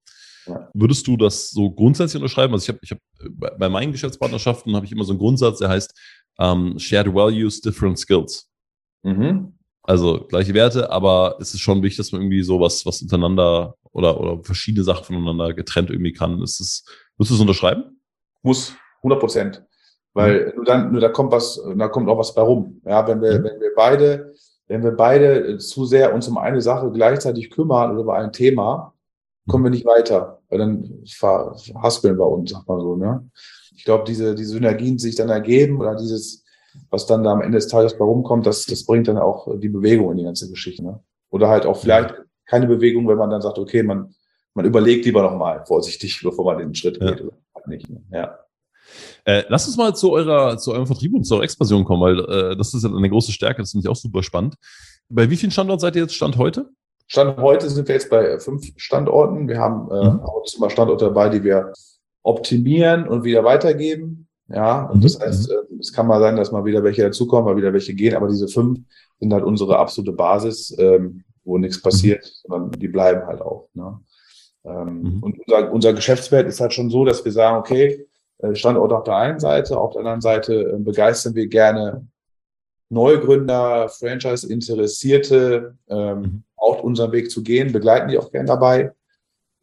[0.48, 0.68] Ja.
[0.74, 2.54] Würdest du das so grundsätzlich unterschreiben?
[2.54, 5.70] Also ich habe, ich habe bei meinen Geschäftspartnerschaften habe ich immer so einen Grundsatz, der
[5.70, 5.94] heißt
[6.40, 8.50] ähm, Shared Values, Different Skills.
[9.04, 9.54] Mhm.
[9.84, 14.20] Also gleiche Werte, aber es ist schon wichtig, dass man irgendwie sowas, was untereinander oder,
[14.20, 16.42] oder verschiedene Sachen voneinander getrennt irgendwie kann.
[16.42, 18.02] Ist es, würdest du es unterschreiben?
[18.42, 19.64] Muss, 100 Prozent.
[20.14, 20.56] Weil mhm.
[20.56, 22.82] nur dann, nur da kommt was, da kommt auch was bei rum.
[22.86, 23.44] Ja, wenn wir, mhm.
[23.46, 24.34] wenn wir beide,
[24.68, 28.94] wenn wir beide zu sehr uns um eine Sache gleichzeitig kümmern oder über ein Thema,
[29.48, 30.42] kommen wir nicht weiter.
[30.50, 33.30] Weil dann verhaspeln wir uns, sag mal so, ne?
[33.78, 36.44] Ich glaube, diese, diese Synergien, die sich dann ergeben oder dieses,
[36.90, 39.70] was dann da am Ende des Tages bei rumkommt, das, das bringt dann auch die
[39.70, 41.00] Bewegung in die ganze Geschichte, ne?
[41.30, 44.16] Oder halt auch vielleicht keine Bewegung, wenn man dann sagt, okay, man,
[44.54, 47.22] man überlegt lieber nochmal vorsichtig, bevor man den Schritt geht.
[47.22, 48.02] Oder halt nicht, ne?
[48.12, 48.40] Ja.
[49.26, 52.20] Äh, lass uns mal zu eurer, zu eurem Vertrieb und zu eurer Expansion kommen, weil
[52.20, 54.56] äh, das ist ja eine große Stärke, das finde ich auch super spannend.
[55.10, 56.70] Bei wie vielen Standorten seid ihr jetzt Stand heute?
[57.06, 59.48] Stand heute sind wir jetzt bei fünf Standorten.
[59.48, 60.20] Wir haben äh, mhm.
[60.22, 61.74] auch immer Standorte dabei, die wir
[62.28, 64.28] optimieren und wieder weitergeben.
[64.50, 65.02] Ja, und mhm.
[65.02, 67.94] das heißt, äh, es kann mal sein, dass mal wieder welche dazukommen, mal wieder welche
[67.94, 68.80] gehen, aber diese fünf
[69.20, 72.52] sind halt unsere absolute Basis, ähm, wo nichts passiert, mhm.
[72.52, 73.70] sondern die bleiben halt auch.
[73.74, 74.00] Ne?
[74.66, 75.24] Ähm, mhm.
[75.24, 78.06] Und unser, unser Geschäftswert ist halt schon so, dass wir sagen, okay,
[78.40, 82.08] äh, Standort auf der einen Seite, auf der anderen Seite begeistern wir gerne
[82.90, 86.44] Neugründer, Franchise-Interessierte, ähm, mhm.
[86.56, 88.94] auch unseren Weg zu gehen, begleiten die auch gerne dabei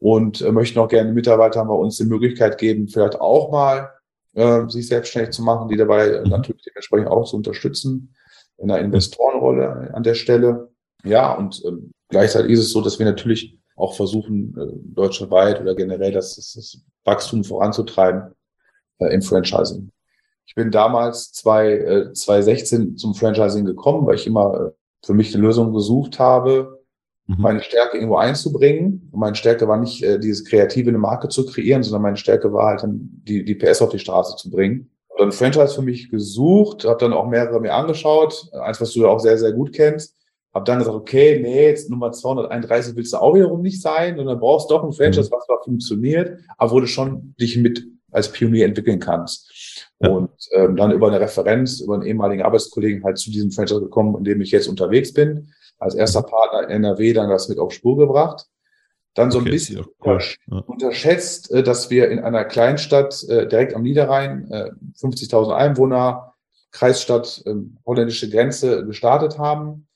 [0.04, 3.88] und äh, möchten auch gerne Mitarbeitern bei uns die Möglichkeit geben, vielleicht auch mal
[4.34, 6.28] äh, sich selbstständig zu machen, die dabei mhm.
[6.28, 8.14] natürlich dementsprechend auch zu unterstützen
[8.58, 10.68] in der Investorenrolle an der Stelle.
[11.04, 15.74] Ja, und ähm, gleichzeitig ist es so, dass wir natürlich auch versuchen, äh, deutschlandweit oder
[15.74, 18.34] generell das, das, das Wachstum voranzutreiben
[18.98, 19.90] äh, im Franchising.
[20.44, 24.70] Ich bin damals zwei, äh, 2016 zum Franchising gekommen, weil ich immer äh,
[25.02, 26.73] für mich eine Lösung gesucht habe,
[27.26, 27.36] mhm.
[27.38, 29.08] meine Stärke irgendwo einzubringen.
[29.12, 32.52] Und meine Stärke war nicht, äh, dieses kreative eine Marke zu kreieren, sondern meine Stärke
[32.52, 34.90] war halt dann, die, die PS auf die Straße zu bringen.
[35.10, 39.02] Hab dann Franchise für mich gesucht, habe dann auch mehrere mir angeschaut, eins, was du
[39.02, 40.16] ja auch sehr, sehr gut kennst.
[40.52, 44.38] Habe dann gesagt, okay, nee, jetzt Nummer 231 willst du auch wiederum nicht sein, sondern
[44.38, 45.34] brauchst doch ein Franchise, mhm.
[45.34, 49.90] was zwar funktioniert, aber wo du schon dich mit als Pionier entwickeln kannst.
[49.98, 50.10] Ja.
[50.10, 54.16] Und ähm, dann über eine Referenz, über einen ehemaligen Arbeitskollegen halt zu diesem Franchise gekommen,
[54.16, 55.48] in dem ich jetzt unterwegs bin.
[55.78, 56.26] Als erster mhm.
[56.26, 58.46] Partner NRW dann das mit auf Spur gebracht.
[59.14, 60.20] Dann so okay, ein bisschen cool.
[60.66, 66.34] unterschätzt, äh, dass wir in einer Kleinstadt äh, direkt am Niederrhein, äh, 50.000 Einwohner,
[66.72, 67.54] Kreisstadt, äh,
[67.86, 69.86] holländische Grenze gestartet haben.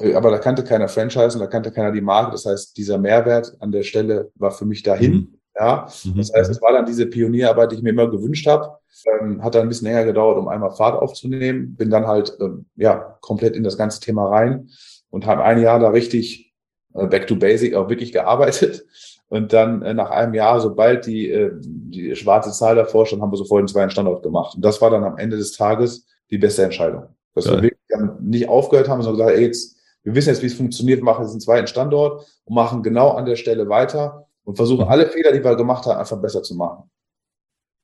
[0.00, 2.32] Äh, aber da kannte keiner Franchise und da kannte keiner die Marke.
[2.32, 5.12] Das heißt, dieser Mehrwert an der Stelle war für mich dahin.
[5.12, 5.38] Mhm.
[5.56, 6.16] Ja, mhm.
[6.16, 8.78] das heißt, es war dann diese Pionierarbeit, die ich mir immer gewünscht habe.
[9.20, 11.76] Ähm, hat dann ein bisschen länger gedauert, um einmal Fahrt aufzunehmen.
[11.76, 14.68] Bin dann halt ähm, ja komplett in das ganze Thema rein
[15.14, 16.52] und habe ein Jahr da richtig
[16.94, 18.84] äh, back to basic auch wirklich gearbeitet.
[19.28, 23.30] Und dann äh, nach einem Jahr, sobald die, äh, die schwarze Zahl davor stand, haben
[23.30, 24.56] wir sofort den zweiten Standort gemacht.
[24.56, 27.04] Und das war dann am Ende des Tages die beste Entscheidung.
[27.34, 27.54] Dass Geil.
[27.54, 30.98] wir wirklich nicht aufgehört haben, sondern gesagt, ey, jetzt, wir wissen jetzt, wie es funktioniert,
[30.98, 34.88] wir machen jetzt einen zweiten Standort und machen genau an der Stelle weiter und versuchen
[34.88, 36.90] alle Fehler, die wir gemacht haben, einfach besser zu machen.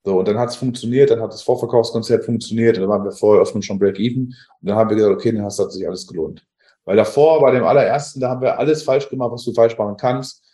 [0.04, 3.12] So, und dann hat es funktioniert, dann hat das Vorverkaufskonzept funktioniert, und dann waren wir
[3.12, 4.26] vorher offen schon Break-Even.
[4.26, 6.44] Und dann haben wir gesagt, okay, dann hat sich alles gelohnt.
[6.84, 9.96] Weil davor, bei dem allerersten, da haben wir alles falsch gemacht, was du falsch machen
[9.96, 10.44] kannst.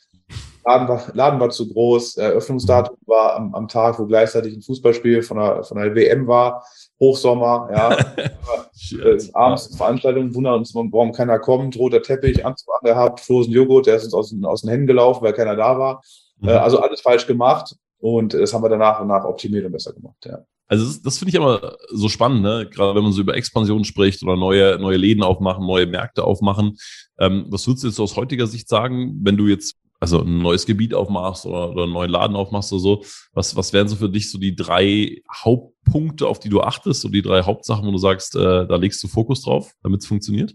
[0.64, 5.22] Laden war, Laden war zu groß, Eröffnungsdatum war am, am Tag, wo gleichzeitig ein Fußballspiel
[5.22, 6.64] von der, von der WM war,
[6.98, 7.92] Hochsommer, ja.
[9.04, 13.96] äh, abends Veranstaltungen, wundern uns, warum keiner kommt, roter Teppich, Anzug angehabt, Frozen Joghurt, der
[13.96, 16.02] ist uns aus, aus den Händen gelaufen, weil keiner da war.
[16.40, 16.48] Mhm.
[16.48, 17.76] Äh, also alles falsch gemacht.
[17.98, 20.44] Und das haben wir danach und nach optimiert und besser gemacht, ja.
[20.68, 22.68] Also das, das finde ich immer so spannend, ne?
[22.70, 26.76] gerade wenn man so über Expansion spricht oder neue, neue Läden aufmachen, neue Märkte aufmachen.
[27.18, 30.66] Ähm, was würdest du jetzt aus heutiger Sicht sagen, wenn du jetzt also ein neues
[30.66, 33.04] Gebiet aufmachst oder, oder einen neuen Laden aufmachst oder so?
[33.32, 37.08] Was, was wären so für dich so die drei Hauptpunkte, auf die du achtest, so
[37.08, 40.54] die drei Hauptsachen, wo du sagst, äh, da legst du Fokus drauf, damit es funktioniert?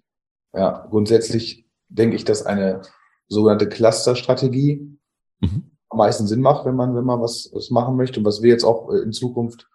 [0.53, 2.81] Ja, grundsätzlich denke ich, dass eine
[3.29, 4.97] sogenannte Cluster-Strategie
[5.39, 8.19] mhm am meisten Sinn macht, wenn man, wenn man was, was machen möchte.
[8.19, 9.67] Und was wir jetzt auch äh, in Zukunft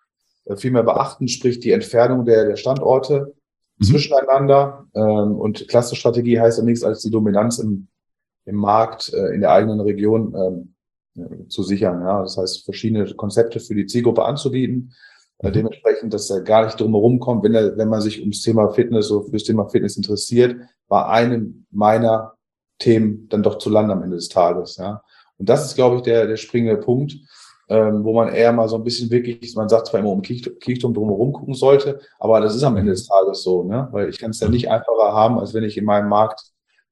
[0.54, 3.34] viel mehr beachten, sprich die Entfernung der, der Standorte
[3.78, 3.84] mhm.
[3.84, 4.86] zwischeneinander.
[4.94, 7.88] Ähm, und Clusterstrategie heißt ja nichts als die Dominanz im,
[8.44, 12.02] im Markt, äh, in der eigenen Region ähm, zu sichern.
[12.02, 14.92] Ja, das heißt, verschiedene Konzepte für die Zielgruppe anzubieten.
[15.42, 15.52] Mhm.
[15.52, 19.10] Dementsprechend, dass er gar nicht drumherum kommt, wenn er, wenn man sich ums Thema Fitness
[19.10, 20.56] oder fürs Thema Fitness interessiert,
[20.88, 22.34] war einem meiner
[22.78, 24.76] Themen dann doch zu landen am Ende des Tages.
[24.76, 25.02] Ja.
[25.38, 27.16] Und das ist, glaube ich, der, der springende Punkt,
[27.68, 30.94] ähm, wo man eher mal so ein bisschen wirklich, man sagt zwar immer um Kirchturm
[30.94, 33.88] drumherum gucken sollte, aber das ist am Ende des Tages so, ne?
[33.90, 36.42] weil ich kann es ja nicht einfacher haben, als wenn ich in meinem Markt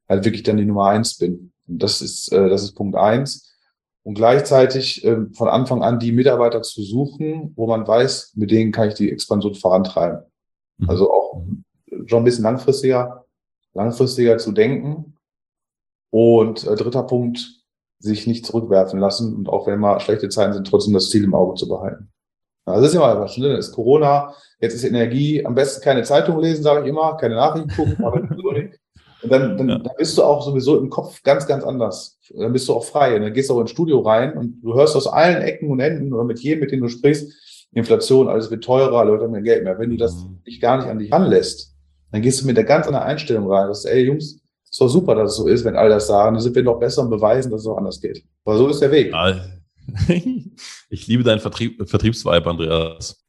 [0.08, 1.52] halt wirklich dann die Nummer eins bin.
[1.68, 3.52] Und das ist, äh, das ist Punkt eins.
[4.02, 8.70] Und gleichzeitig äh, von Anfang an die Mitarbeiter zu suchen, wo man weiß, mit denen
[8.70, 10.24] kann ich die Expansion vorantreiben.
[10.78, 10.90] Mhm.
[10.90, 11.42] Also auch
[12.06, 13.24] schon ein bisschen langfristiger,
[13.72, 15.16] langfristiger zu denken.
[16.10, 17.63] Und äh, dritter Punkt,
[18.04, 21.34] sich nicht zurückwerfen lassen und auch wenn mal schlechte Zeiten sind, trotzdem das Ziel im
[21.34, 22.08] Auge zu behalten.
[22.66, 23.36] Also das ist immer was.
[23.36, 23.56] Ne?
[23.56, 27.34] Das ist Corona, jetzt ist Energie, am besten keine Zeitung lesen, sage ich immer, keine
[27.34, 28.04] Nachrichten gucken.
[29.22, 29.78] und dann, dann, ja.
[29.78, 32.18] dann bist du auch sowieso im Kopf ganz, ganz anders.
[32.34, 33.16] Dann bist du auch frei.
[33.16, 35.80] Und dann gehst du auch ins Studio rein und du hörst aus allen Ecken und
[35.80, 37.32] Enden oder mit jedem, mit dem du sprichst,
[37.72, 39.78] Inflation, alles wird teurer, Leute haben mehr Geld mehr.
[39.78, 40.42] Wenn du das mhm.
[40.46, 41.74] dich gar nicht an dich ranlässt,
[42.12, 43.68] dann gehst du mit der ganz anderen Einstellung rein.
[43.68, 44.40] Das ist, ey Jungs,
[44.74, 46.34] ist doch super, dass es so ist, wenn all das sagen.
[46.34, 48.24] Dann sind wir noch besser und beweisen, dass es auch anders geht.
[48.44, 49.14] Aber so ist der Weg.
[50.88, 53.22] Ich liebe deinen Vertrieb, Vertriebsvibe, Andreas.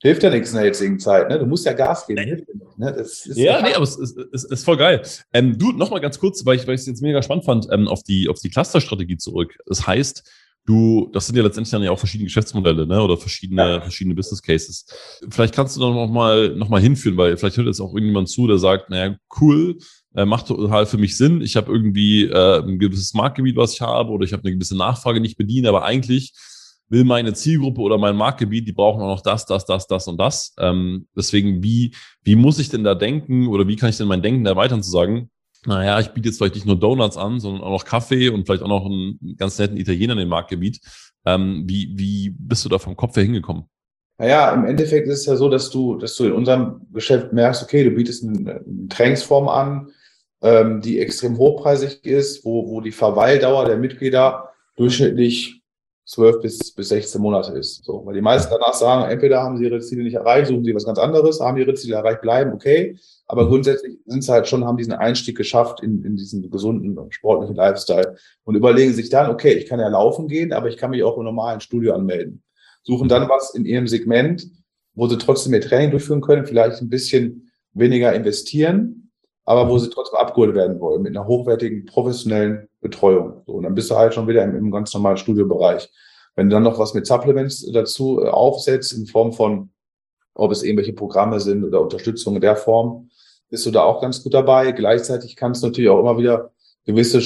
[0.00, 1.38] Hilft ja nichts in der jetzigen Zeit, ne?
[1.38, 2.24] Du musst ja Gas geben.
[2.24, 2.42] Nee.
[2.78, 3.06] Ne?
[3.34, 5.02] ja, nee, aber es ist, ist, ist voll geil.
[5.34, 8.28] Ähm, du, nochmal ganz kurz, weil ich es jetzt mega spannend fand, ähm, auf die,
[8.28, 9.58] auf die Clusterstrategie zurück.
[9.66, 10.28] Das heißt,
[10.64, 13.02] du, das sind ja letztendlich dann ja auch verschiedene Geschäftsmodelle, ne?
[13.02, 13.80] Oder verschiedene, ja.
[13.80, 14.86] verschiedene Business Cases.
[15.28, 18.28] Vielleicht kannst du da noch mal, noch mal hinführen, weil vielleicht hört jetzt auch irgendjemand
[18.30, 19.78] zu, der sagt, naja, cool,
[20.14, 21.40] äh, macht total für mich Sinn.
[21.40, 24.76] Ich habe irgendwie äh, ein gewisses Marktgebiet, was ich habe, oder ich habe eine gewisse
[24.76, 26.32] Nachfrage nicht bedienen, aber eigentlich
[26.88, 30.18] will meine Zielgruppe oder mein Marktgebiet, die brauchen auch noch das, das, das, das und
[30.18, 30.54] das.
[30.58, 34.22] Ähm, deswegen, wie, wie muss ich denn da denken oder wie kann ich denn mein
[34.22, 35.30] Denken erweitern zu sagen,
[35.64, 38.62] naja, ich biete jetzt vielleicht nicht nur Donuts an, sondern auch noch Kaffee und vielleicht
[38.62, 40.80] auch noch einen ganz netten Italiener in dem Marktgebiet.
[41.24, 43.64] Ähm, wie, wie bist du da vom Kopf her hingekommen?
[44.18, 47.62] Naja, im Endeffekt ist es ja so, dass du, dass du in unserem Geschäft merkst,
[47.62, 49.88] okay, du bietest eine, eine Trainingsform an,
[50.42, 55.62] ähm, die extrem hochpreisig ist, wo, wo die Verweildauer der Mitglieder durchschnittlich
[56.04, 57.84] 12 bis, bis 16 Monate ist.
[57.84, 60.74] So, weil die meisten danach sagen, entweder haben sie ihre Ziele nicht erreicht, suchen sie
[60.74, 62.98] was ganz anderes, haben ihre Ziele erreicht, bleiben, okay.
[63.26, 67.14] Aber grundsätzlich sind sie halt schon, haben diesen Einstieg geschafft in, in diesen gesunden und
[67.14, 70.90] sportlichen Lifestyle und überlegen sich dann, okay, ich kann ja laufen gehen, aber ich kann
[70.90, 72.42] mich auch im normalen Studio anmelden.
[72.82, 74.48] Suchen dann was in ihrem Segment,
[74.94, 79.01] wo sie trotzdem mehr Training durchführen können, vielleicht ein bisschen weniger investieren,
[79.44, 83.42] aber wo sie trotzdem abgeholt werden wollen mit einer hochwertigen professionellen Betreuung.
[83.46, 85.90] So, und dann bist du halt schon wieder im, im ganz normalen Studiobereich.
[86.36, 89.70] Wenn du dann noch was mit Supplements dazu äh, aufsetzt, in Form von,
[90.34, 93.10] ob es irgendwelche Programme sind oder Unterstützung in der Form,
[93.50, 94.72] bist du da auch ganz gut dabei.
[94.72, 96.52] Gleichzeitig kannst du natürlich auch immer wieder
[96.86, 97.20] gewisse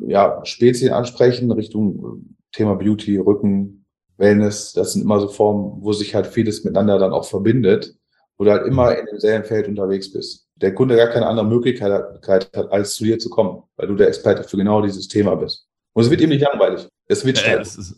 [0.00, 3.84] ja, Spezien ansprechen, Richtung äh, Thema Beauty, Rücken,
[4.16, 4.72] Wellness.
[4.72, 7.94] Das sind immer so Formen, wo sich halt vieles miteinander dann auch verbindet,
[8.38, 11.92] wo du halt immer in demselben Feld unterwegs bist der Kunde gar keine andere Möglichkeit
[12.26, 15.66] hat, als zu dir zu kommen, weil du der Experte für genau dieses Thema bist.
[15.94, 16.88] Und es wird ihm nicht langweilig.
[17.06, 17.96] Es wird äh, ist,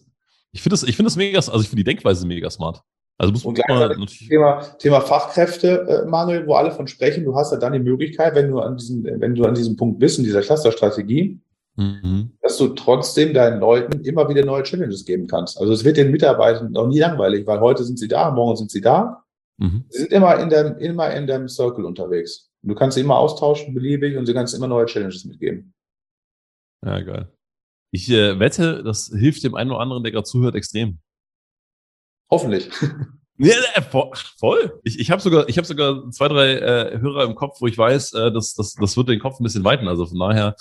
[0.53, 2.83] Ich finde das, ich finde das mega, also ich finde die Denkweise mega smart.
[3.17, 7.73] Also muss und man Thema, Thema Fachkräftemangel, wo alle von sprechen, du hast ja dann
[7.73, 11.41] die Möglichkeit, wenn du an diesem, wenn du an diesem Punkt bist, in dieser Clusterstrategie,
[11.77, 12.33] mhm.
[12.43, 15.61] dass du trotzdem deinen Leuten immer wieder neue Challenges geben kannst.
[15.61, 18.73] Also es wird den Mitarbeitern auch nie langweilig, weil heute sind sie da, morgen sind
[18.73, 19.24] sie da.
[19.59, 19.85] Mhm.
[19.89, 22.51] Sie sind immer in deinem, immer in deinem Circle unterwegs.
[22.63, 25.75] du kannst sie immer austauschen, beliebig, und sie kannst immer neue Challenges mitgeben.
[26.85, 27.33] Ja, geil.
[27.91, 30.99] Ich äh, wette, das hilft dem einen oder anderen, der gerade zuhört, extrem.
[32.31, 32.71] Hoffentlich.
[33.37, 33.83] Ja, äh,
[34.39, 34.81] voll.
[34.85, 37.77] Ich, ich habe sogar, ich hab sogar zwei, drei äh, Hörer im Kopf, wo ich
[37.77, 39.89] weiß, äh, das, das, das wird den Kopf ein bisschen weiten.
[39.89, 40.55] Also von daher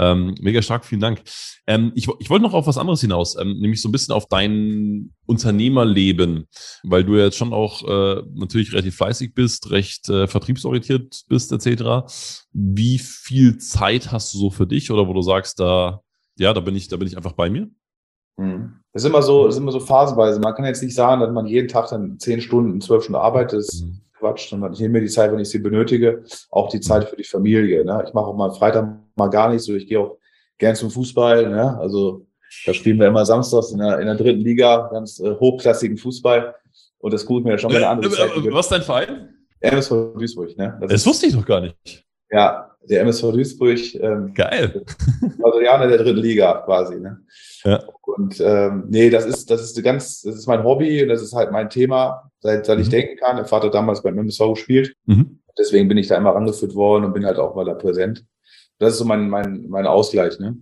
[0.00, 1.22] ähm, mega stark, vielen Dank.
[1.66, 4.26] Ähm, ich, ich wollte noch auf was anderes hinaus, ähm, nämlich so ein bisschen auf
[4.26, 6.48] dein Unternehmerleben,
[6.82, 11.52] weil du ja jetzt schon auch äh, natürlich relativ fleißig bist, recht äh, vertriebsorientiert bist,
[11.52, 12.10] etc.
[12.52, 16.00] Wie viel Zeit hast du so für dich oder wo du sagst, da,
[16.38, 17.68] ja, da bin ich, da bin ich einfach bei mir?
[18.38, 18.80] Hm.
[18.92, 20.40] Das ist immer so, das ist immer so phasenweise.
[20.40, 23.58] Man kann jetzt nicht sagen, dass man jeden Tag dann zehn Stunden, zwölf Stunden arbeitet.
[23.58, 24.00] Das mhm.
[24.20, 24.50] Quatsch.
[24.50, 27.24] Sondern ich nehme mir die Zeit, wenn ich sie benötige, auch die Zeit für die
[27.24, 27.84] Familie.
[27.84, 28.04] Ne?
[28.06, 29.74] Ich mache auch mal Freitag mal gar nicht so.
[29.74, 30.18] Ich gehe auch
[30.58, 31.48] gern zum Fußball.
[31.50, 31.78] Ne?
[31.78, 32.26] Also
[32.66, 36.54] da spielen wir immer samstags in der, in der dritten Liga, ganz äh, hochklassigen Fußball.
[36.98, 38.30] Und das gut mir schon mal eine andere äh, Zeit.
[38.52, 39.34] Was ist dein Verein?
[39.60, 40.56] MSV Duisburg.
[40.56, 40.76] Ne?
[40.80, 42.04] Das, das wusste ich doch gar nicht.
[42.30, 43.94] Ja, der MSV Duisburg.
[43.94, 44.84] Ähm, Geil.
[45.42, 46.96] Also ja, in der dritten Liga quasi.
[46.96, 47.18] Ne?
[47.64, 47.82] Ja.
[48.02, 51.34] Und ähm, nee, das ist, das ist ganz, das ist mein Hobby und das ist
[51.34, 52.82] halt mein Thema, seit, seit mhm.
[52.82, 53.36] ich denken kann.
[53.36, 54.94] Der Vater damals beim MSV gespielt.
[55.06, 55.40] Mhm.
[55.58, 58.24] Deswegen bin ich da immer rangeführt worden und bin halt auch mal da präsent.
[58.78, 60.56] Das ist so mein, mein, mein Ausgleich, ne?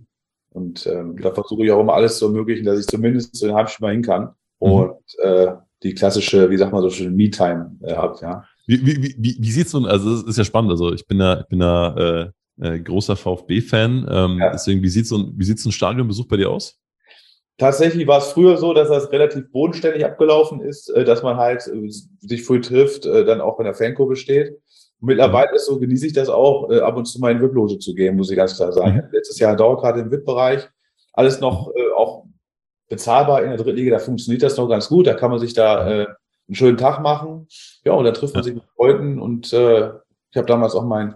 [0.51, 3.55] Und ähm, da versuche ich auch immer alles zu ermöglichen, dass ich zumindest so eine
[3.55, 4.71] halbe Stunde hin kann mhm.
[4.71, 8.43] und äh, die klassische, wie sagt man so schön, Me-Time äh, habe, ja.
[8.65, 11.39] Wie, wie, wie, wie sieht's nun, also das ist ja spannend, also ich bin ja,
[11.39, 14.51] ich bin ja äh, äh, großer VfB-Fan, ähm, ja.
[14.51, 16.79] deswegen, wie sieht's so, wie sieht's ein Stadionbesuch bei dir aus?
[17.59, 21.67] Tatsächlich war es früher so, dass das relativ bodenständig abgelaufen ist, äh, dass man halt
[21.67, 24.57] äh, sich früh trifft, äh, dann auch in der Fankurve steht.
[25.01, 28.17] Mittlerweile ist so, genieße ich das auch, ab und zu mal in VIP-Loge zu gehen,
[28.17, 28.95] muss ich ganz klar sagen.
[28.95, 29.03] Mhm.
[29.11, 30.67] Letztes Jahr dauert gerade im VIP-Bereich
[31.13, 32.25] alles noch auch
[32.89, 35.53] bezahlbar in der dritten Liga, da funktioniert das noch ganz gut, da kann man sich
[35.53, 36.07] da einen
[36.51, 37.47] schönen Tag machen.
[37.85, 39.91] Ja, und dann trifft man sich mit Freunden und äh,
[40.31, 41.15] ich habe damals auch mein,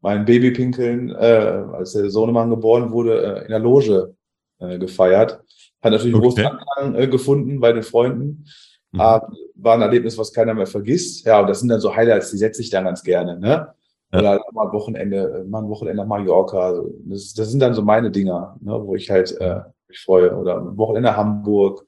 [0.00, 4.14] mein Babypinkeln, äh, als der Sohnemann geboren wurde, in der Loge
[4.60, 5.40] äh, gefeiert.
[5.84, 6.24] Hat natürlich okay.
[6.24, 8.46] großen Anklang äh, gefunden bei den Freunden.
[8.92, 9.00] Mhm.
[9.00, 9.20] Äh,
[9.56, 11.26] war ein Erlebnis, was keiner mehr vergisst.
[11.26, 13.38] Ja, und das sind dann so Highlights, die setze ich dann ganz gerne.
[13.38, 13.68] Ne?
[14.12, 14.18] Ja.
[14.18, 16.82] Oder mal Wochenende, äh, mal ein Wochenende nach Mallorca.
[17.04, 20.34] Das, das sind dann so meine Dinger, ne, wo ich halt äh, mich freue.
[20.34, 21.86] Oder ein Wochenende Hamburg.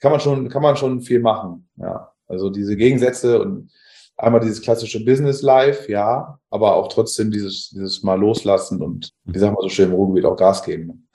[0.00, 1.68] Kann man schon, kann man schon viel machen.
[1.76, 2.12] Ja.
[2.26, 3.70] Also diese Gegensätze und
[4.16, 9.38] einmal dieses klassische Business Life, ja, aber auch trotzdem dieses, dieses mal loslassen und, wie
[9.38, 11.08] sagen wir so schön im Ruhrgebiet, auch Gas geben.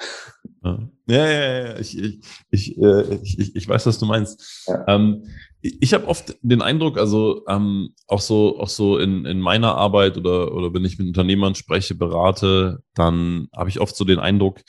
[0.63, 1.79] Ja, ja, ja, ja.
[1.79, 2.19] Ich, ich,
[2.51, 4.65] ich, äh, ich, ich weiß, was du meinst.
[4.67, 4.85] Ja.
[4.87, 5.23] Ähm,
[5.61, 10.17] ich habe oft den Eindruck, also ähm, auch so, auch so in, in meiner Arbeit
[10.17, 14.61] oder, oder wenn ich mit Unternehmern spreche, berate, dann habe ich oft so den Eindruck,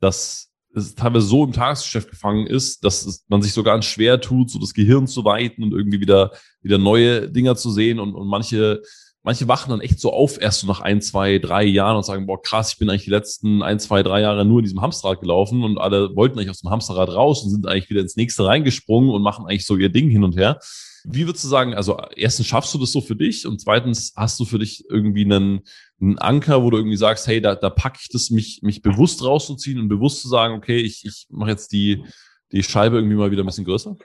[0.00, 4.20] dass es teilweise so im Tagesgeschäft gefangen ist, dass es, man sich so ganz schwer
[4.20, 8.14] tut, so das Gehirn zu weiten und irgendwie wieder, wieder neue Dinger zu sehen und,
[8.14, 8.82] und manche,
[9.22, 12.26] manche wachen dann echt so auf, erst so nach ein, zwei, drei Jahren und sagen,
[12.26, 15.20] boah, krass, ich bin eigentlich die letzten ein, zwei, drei Jahre nur in diesem Hamsterrad
[15.20, 18.44] gelaufen und alle wollten eigentlich aus dem Hamsterrad raus und sind eigentlich wieder ins nächste
[18.44, 20.58] reingesprungen und machen eigentlich so ihr Ding hin und her.
[21.04, 24.38] Wie würdest du sagen, also erstens schaffst du das so für dich und zweitens hast
[24.38, 25.60] du für dich irgendwie einen,
[26.00, 29.24] einen Anker, wo du irgendwie sagst, hey, da, da packe ich das, mich, mich bewusst
[29.24, 32.04] rauszuziehen und bewusst zu sagen, okay, ich, ich mache jetzt die,
[32.52, 33.96] die Scheibe irgendwie mal wieder ein bisschen größer?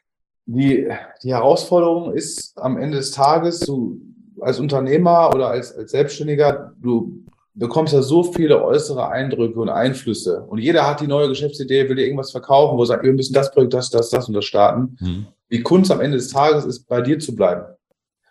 [0.46, 0.88] Die,
[1.24, 4.00] die Herausforderung ist am Ende des Tages, du
[4.42, 10.44] als Unternehmer oder als, als Selbstständiger, du bekommst ja so viele äußere Eindrücke und Einflüsse.
[10.48, 13.34] Und jeder hat die neue Geschäftsidee, will dir irgendwas verkaufen, wo er sagt, wir müssen
[13.34, 14.98] das Projekt, das, das, das und das starten.
[15.00, 15.28] Mhm.
[15.52, 17.64] Die Kunst am Ende des Tages ist, bei dir zu bleiben.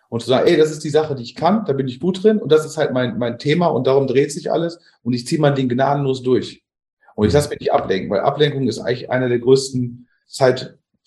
[0.09, 2.23] Und zu sagen, ey, das ist die Sache, die ich kann, da bin ich gut
[2.23, 5.27] drin und das ist halt mein, mein Thema und darum dreht sich alles und ich
[5.27, 6.63] ziehe mein Ding gnadenlos durch.
[7.15, 10.07] Und ich lasse mich nicht ablenken, weil Ablenkung ist eigentlich einer der größten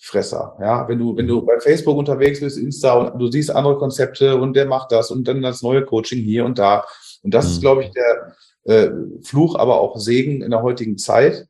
[0.00, 0.56] Zeitfresser.
[0.60, 4.36] Ja, wenn du, wenn du bei Facebook unterwegs bist, Insta und du siehst andere Konzepte
[4.36, 6.84] und der macht das und dann das neue Coaching hier und da.
[7.22, 7.50] Und das mhm.
[7.52, 8.90] ist, glaube ich, der äh,
[9.22, 11.46] Fluch, aber auch Segen in der heutigen Zeit,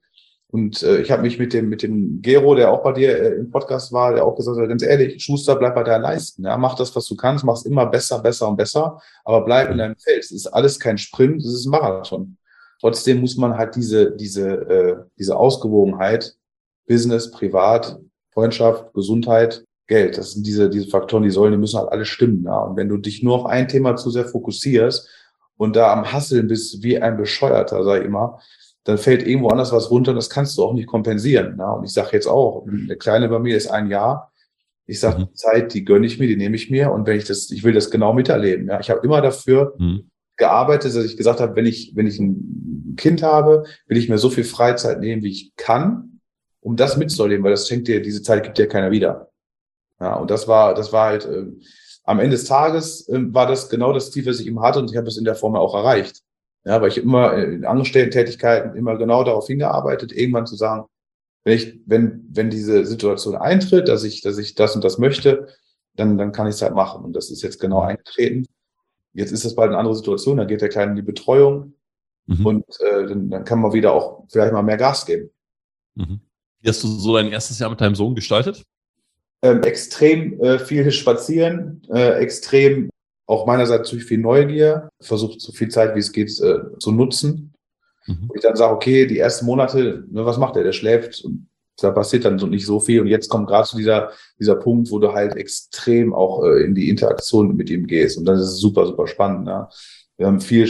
[0.52, 3.34] und äh, ich habe mich mit dem, mit dem Gero, der auch bei dir äh,
[3.36, 6.44] im Podcast war, der auch gesagt hat, ganz ehrlich, Schuster, bleib bei deinen Leisten.
[6.44, 9.78] Ja, mach das, was du kannst, mach's immer besser, besser und besser, aber bleib in
[9.78, 10.24] deinem Feld.
[10.24, 12.36] Es ist alles kein Sprint, es ist ein Marathon.
[12.80, 16.34] Trotzdem muss man halt diese, diese, äh, diese Ausgewogenheit,
[16.88, 18.01] Business, Privat,
[18.33, 22.45] Freundschaft, Gesundheit, Geld, das sind diese, diese Faktoren, die sollen, die müssen halt alle stimmen.
[22.45, 22.61] Ja.
[22.61, 25.09] Und wenn du dich nur auf ein Thema zu sehr fokussierst
[25.57, 28.39] und da am Hasseln bist wie ein Bescheuerter, sag ich immer,
[28.85, 31.55] dann fällt irgendwo anders was runter und das kannst du auch nicht kompensieren.
[31.57, 31.72] Na?
[31.72, 34.33] Und ich sage jetzt auch, eine Kleine bei mir ist ein Jahr.
[34.87, 35.35] Ich sage, mhm.
[35.35, 37.72] Zeit, die gönne ich mir, die nehme ich mir und wenn ich das, ich will
[37.72, 38.68] das genau miterleben.
[38.68, 38.81] Ja?
[38.81, 40.11] Ich habe immer dafür mhm.
[40.37, 44.18] gearbeitet, dass ich gesagt habe, wenn ich, wenn ich ein Kind habe, will ich mir
[44.18, 46.20] so viel Freizeit nehmen, wie ich kann,
[46.61, 49.30] um das mitzuerleben, weil das schenkt dir, diese Zeit gibt dir keiner wieder.
[50.00, 51.46] Ja, und das war, das war halt, äh,
[52.04, 54.90] am Ende des Tages äh, war das genau das Ziel, was ich immer hatte und
[54.90, 56.22] ich habe es in der Form auch erreicht.
[56.64, 60.84] Ja, weil ich immer in Angestellten-Tätigkeiten immer genau darauf hingearbeitet, irgendwann zu sagen,
[61.44, 65.48] wenn ich, wenn, wenn diese Situation eintritt, dass ich, dass ich das und das möchte,
[65.96, 67.02] dann, dann kann ich es halt machen.
[67.02, 68.46] Und das ist jetzt genau eingetreten.
[69.14, 71.74] Jetzt ist das bald eine andere Situation, dann geht der Kleine in die Betreuung
[72.26, 72.46] mhm.
[72.46, 75.30] und äh, dann, dann kann man wieder auch vielleicht mal mehr Gas geben.
[75.94, 76.20] Mhm.
[76.61, 78.64] Wie hast du so dein erstes Jahr mit deinem Sohn gestaltet?
[79.42, 82.90] Ähm, extrem äh, viel spazieren, äh, extrem
[83.26, 87.54] auch meinerseits natürlich viel Neugier, versucht so viel Zeit wie es geht äh, zu nutzen.
[88.06, 88.28] Mhm.
[88.28, 90.64] Und ich dann sage, okay, die ersten Monate, ne, was macht er?
[90.64, 91.46] Der schläft und
[91.80, 93.00] da passiert dann so nicht so viel.
[93.00, 96.74] Und jetzt kommt gerade zu dieser, dieser Punkt, wo du halt extrem auch äh, in
[96.74, 98.18] die Interaktion mit ihm gehst.
[98.18, 99.44] Und dann ist es super, super spannend.
[99.44, 99.68] Ne?
[100.21, 100.68] Wir haben viel,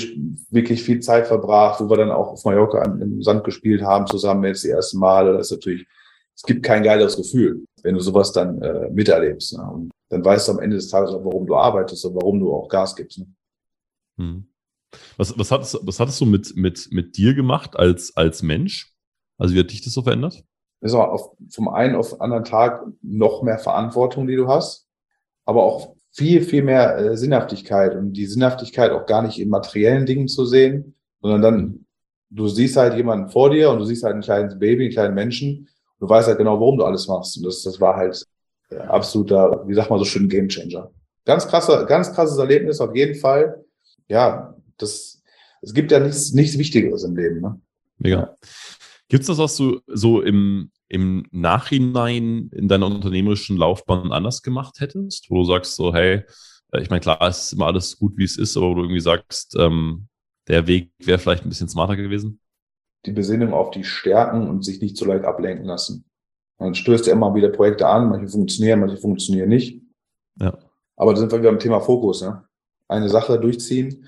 [0.50, 4.44] wirklich viel Zeit verbracht, wo wir dann auch auf Mallorca im Sand gespielt haben, zusammen
[4.44, 5.32] jetzt die ersten Male.
[5.32, 5.88] Das ist natürlich,
[6.36, 9.58] es gibt kein geileres Gefühl, wenn du sowas dann äh, miterlebst.
[9.58, 9.68] Ne?
[9.68, 12.54] Und dann weißt du am Ende des Tages auch, warum du arbeitest und warum du
[12.54, 13.18] auch Gas gibst.
[13.18, 13.26] Ne?
[14.18, 14.46] Hm.
[15.16, 18.94] Was, was, hattest, was hattest du mit, mit, mit dir gemacht als, als Mensch?
[19.36, 20.44] Also wie hat dich das so verändert?
[20.80, 24.86] Das ist auf, vom einen auf den anderen Tag noch mehr Verantwortung, die du hast,
[25.44, 30.06] aber auch viel, viel mehr äh, Sinnhaftigkeit und die Sinnhaftigkeit auch gar nicht in materiellen
[30.06, 31.86] Dingen zu sehen, sondern dann,
[32.30, 35.14] du siehst halt jemanden vor dir und du siehst halt ein kleines Baby, einen kleinen
[35.14, 35.68] Menschen,
[36.00, 37.36] du weißt halt genau, warum du alles machst.
[37.36, 38.24] Und das, das war halt
[38.70, 40.90] äh, absoluter, wie sagt man so schön, Gamechanger.
[41.24, 43.64] Ganz krasser, ganz krasses Erlebnis auf jeden Fall.
[44.08, 45.22] Ja, das,
[45.62, 47.40] es gibt ja nichts, nichts Wichtigeres im Leben.
[47.40, 47.60] Ne?
[47.98, 48.36] Mega.
[49.08, 54.80] Gibt es das, was du so im, im Nachhinein in deiner unternehmerischen Laufbahn anders gemacht
[54.80, 55.30] hättest?
[55.30, 56.24] Wo du sagst so, hey,
[56.72, 58.82] äh, ich meine, klar, es ist immer alles gut, wie es ist, aber wo du
[58.82, 60.08] irgendwie sagst, ähm,
[60.48, 62.40] der Weg wäre vielleicht ein bisschen smarter gewesen?
[63.06, 66.04] Die Besinnung auf die Stärken und sich nicht so leicht ablenken lassen.
[66.58, 69.80] Man stößt ja immer wieder Projekte an, manche funktionieren, manche funktionieren nicht.
[70.40, 70.58] Ja.
[70.96, 72.20] Aber da sind wir wieder am Thema Fokus.
[72.20, 72.44] Ne?
[72.88, 74.06] Eine Sache durchziehen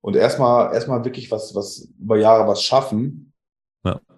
[0.00, 3.23] und erstmal erstmal wirklich was, was über Jahre was schaffen.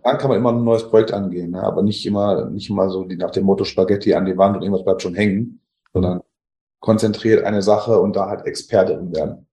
[0.06, 1.64] Dann kann man immer ein neues Projekt angehen, ne?
[1.64, 4.62] aber nicht immer, nicht immer so die nach dem Motto Spaghetti an die Wand und
[4.62, 5.60] irgendwas bleibt schon hängen,
[5.92, 6.20] sondern
[6.78, 9.48] konzentriert eine Sache und da halt Experte werden.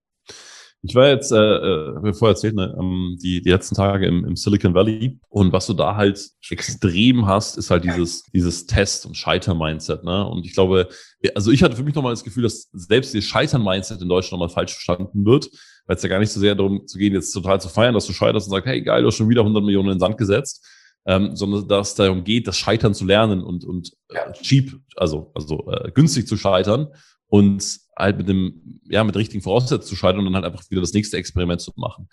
[0.84, 4.26] Ich war jetzt, äh, äh, wie vorher erzählt, ne, ähm, die, die letzten Tage im,
[4.26, 9.08] im Silicon Valley und was du da halt extrem hast, ist halt dieses, dieses Test-
[9.08, 10.04] und Scheiter-Mindset.
[10.04, 10.24] Ne?
[10.28, 10.88] Und ich glaube,
[11.34, 14.54] also ich hatte für mich nochmal das Gefühl, dass selbst dieses Scheitern-Mindset in Deutschland nochmal
[14.54, 15.50] falsch verstanden wird
[15.86, 18.08] weil es ja gar nicht so sehr darum zu gehen, jetzt total zu feiern, dass
[18.08, 20.18] du scheiterst und sagst, hey geil, du hast schon wieder 100 Millionen in den Sand
[20.18, 20.66] gesetzt,
[21.06, 25.32] ähm, sondern dass es darum geht, das Scheitern zu lernen und, und äh, cheap, also,
[25.36, 26.88] also äh, günstig zu scheitern
[27.28, 30.82] und halt mit dem, ja, mit richtigen Voraussetzungen zu scheitern und dann halt einfach wieder
[30.82, 32.08] das nächste Experiment zu machen.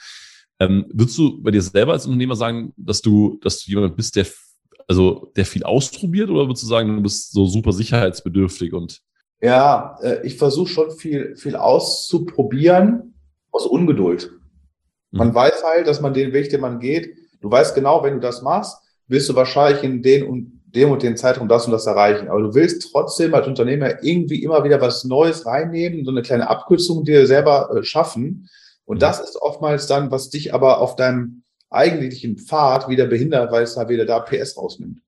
[0.58, 4.16] Ähm, würdest du bei dir selber als Unternehmer sagen, dass du, dass du jemand bist,
[4.16, 4.26] der,
[4.88, 9.00] also, der viel ausprobiert oder würdest du sagen, du bist so super sicherheitsbedürftig und
[9.42, 13.14] ja, äh, ich versuche schon viel, viel auszuprobieren,
[13.52, 14.30] aus Ungeduld.
[15.10, 15.34] Man mhm.
[15.34, 18.42] weiß halt, dass man den Weg, den man geht, du weißt genau, wenn du das
[18.42, 18.76] machst,
[19.08, 22.28] wirst du wahrscheinlich in den und dem und den Zeitraum das und das erreichen.
[22.28, 26.48] Aber du willst trotzdem als Unternehmer irgendwie immer wieder was Neues reinnehmen, so eine kleine
[26.48, 28.48] Abkürzung dir selber äh, schaffen.
[28.84, 29.00] Und mhm.
[29.00, 33.74] das ist oftmals dann, was dich aber auf deinem eigentlichen Pfad wieder behindert, weil es
[33.74, 35.00] da wieder da PS rausnimmt.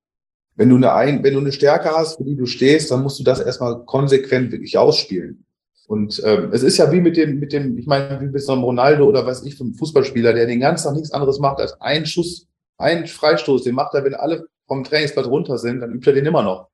[0.54, 3.18] Wenn du eine, ein, wenn du eine Stärke hast, für die du stehst, dann musst
[3.18, 5.44] du das erstmal konsequent wirklich ausspielen.
[5.86, 8.52] Und ähm, es ist ja wie mit dem, mit dem, ich meine, wie mit so
[8.52, 11.80] einem Ronaldo oder weiß ich, vom Fußballspieler, der den ganzen Tag nichts anderes macht als
[11.80, 12.46] einen Schuss,
[12.78, 16.26] einen Freistoß, den macht er, wenn alle vom Trainingsplatz runter sind, dann übt er den
[16.26, 16.68] immer noch.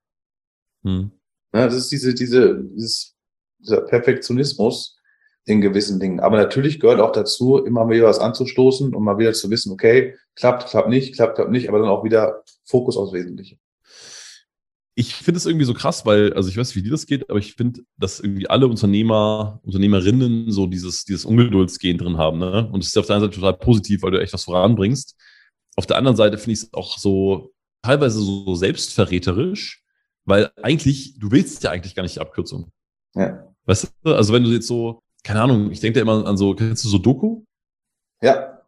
[0.84, 1.10] Hm.
[1.54, 3.16] Ja, das ist diese, diese, dieses,
[3.58, 4.98] dieser Perfektionismus
[5.46, 6.20] in gewissen Dingen.
[6.20, 10.14] Aber natürlich gehört auch dazu, immer wieder was anzustoßen und mal wieder zu wissen, okay,
[10.36, 13.58] klappt, klappt nicht, klappt, klappt nicht, aber dann auch wieder Fokus aufs Wesentliche
[14.98, 17.38] ich finde es irgendwie so krass, weil, also ich weiß, wie dir das geht, aber
[17.38, 22.68] ich finde, dass irgendwie alle Unternehmer, Unternehmerinnen so dieses, dieses Ungeduldsgehen drin haben, ne?
[22.72, 25.14] Und es ist auf der einen Seite total positiv, weil du echt was voranbringst.
[25.76, 29.84] Auf der anderen Seite finde ich es auch so teilweise so selbstverräterisch,
[30.24, 32.72] weil eigentlich, du willst ja eigentlich gar nicht die Abkürzung.
[33.14, 33.54] Ja.
[33.66, 36.56] Weißt du, also wenn du jetzt so, keine Ahnung, ich denke da immer an so,
[36.56, 37.44] kennst du so Doku?
[38.20, 38.64] Ja.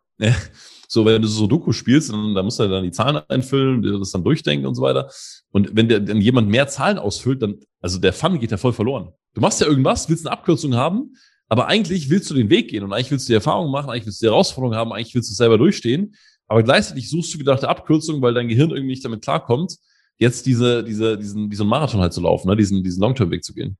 [0.92, 4.10] So, wenn du so Doku spielst, dann, dann musst du dann die Zahlen einfüllen, das
[4.10, 5.08] dann durchdenken und so weiter.
[5.52, 8.72] Und wenn der, dann jemand mehr Zahlen ausfüllt, dann, also der Fun geht ja voll
[8.72, 9.12] verloren.
[9.34, 11.14] Du machst ja irgendwas, willst eine Abkürzung haben,
[11.48, 14.06] aber eigentlich willst du den Weg gehen und eigentlich willst du die Erfahrung machen, eigentlich
[14.06, 16.16] willst du die Herausforderung haben, eigentlich willst du selber durchstehen.
[16.48, 19.76] Aber gleichzeitig suchst du wieder nach der Abkürzung, weil dein Gehirn irgendwie nicht damit klarkommt,
[20.18, 22.56] jetzt diese, diese, diesen, diesen Marathon halt zu laufen, ne?
[22.56, 23.78] diesen, diesen Long-Term-Weg zu gehen.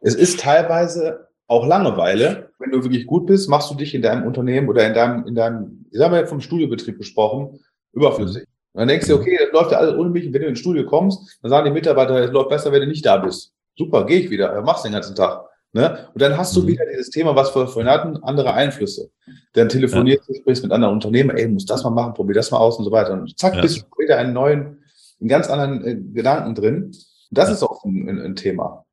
[0.00, 2.50] Es ist teilweise auch Langeweile.
[2.60, 5.34] Wenn du wirklich gut bist, machst du dich in deinem Unternehmen oder in deinem, in
[5.34, 7.58] deinem, ich sag mal vom Studiobetrieb gesprochen,
[7.92, 8.44] überflüssig.
[8.72, 10.26] Und dann denkst du, okay, das läuft ja alles ohne mich.
[10.26, 12.86] Und wenn du ins Studio kommst, dann sagen die Mitarbeiter, es läuft besser, wenn du
[12.86, 13.52] nicht da bist.
[13.76, 15.44] super, gehe ich wieder, mach's den ganzen Tag.
[15.72, 16.08] Ne?
[16.14, 16.68] Und dann hast du mhm.
[16.68, 19.10] wieder dieses Thema, was wir vorhin hatten, andere Einflüsse.
[19.54, 20.34] Dann telefonierst ja.
[20.34, 22.84] du, sprichst mit anderen Unternehmern, ey, muss das mal machen, probier das mal aus und
[22.84, 23.12] so weiter.
[23.12, 23.60] Und zack, ja.
[23.60, 24.84] bist du wieder einen neuen,
[25.20, 26.84] einen ganz anderen äh, Gedanken drin.
[26.84, 26.96] Und
[27.30, 27.54] das ja.
[27.54, 28.84] ist auch ein, ein, ein, Thema.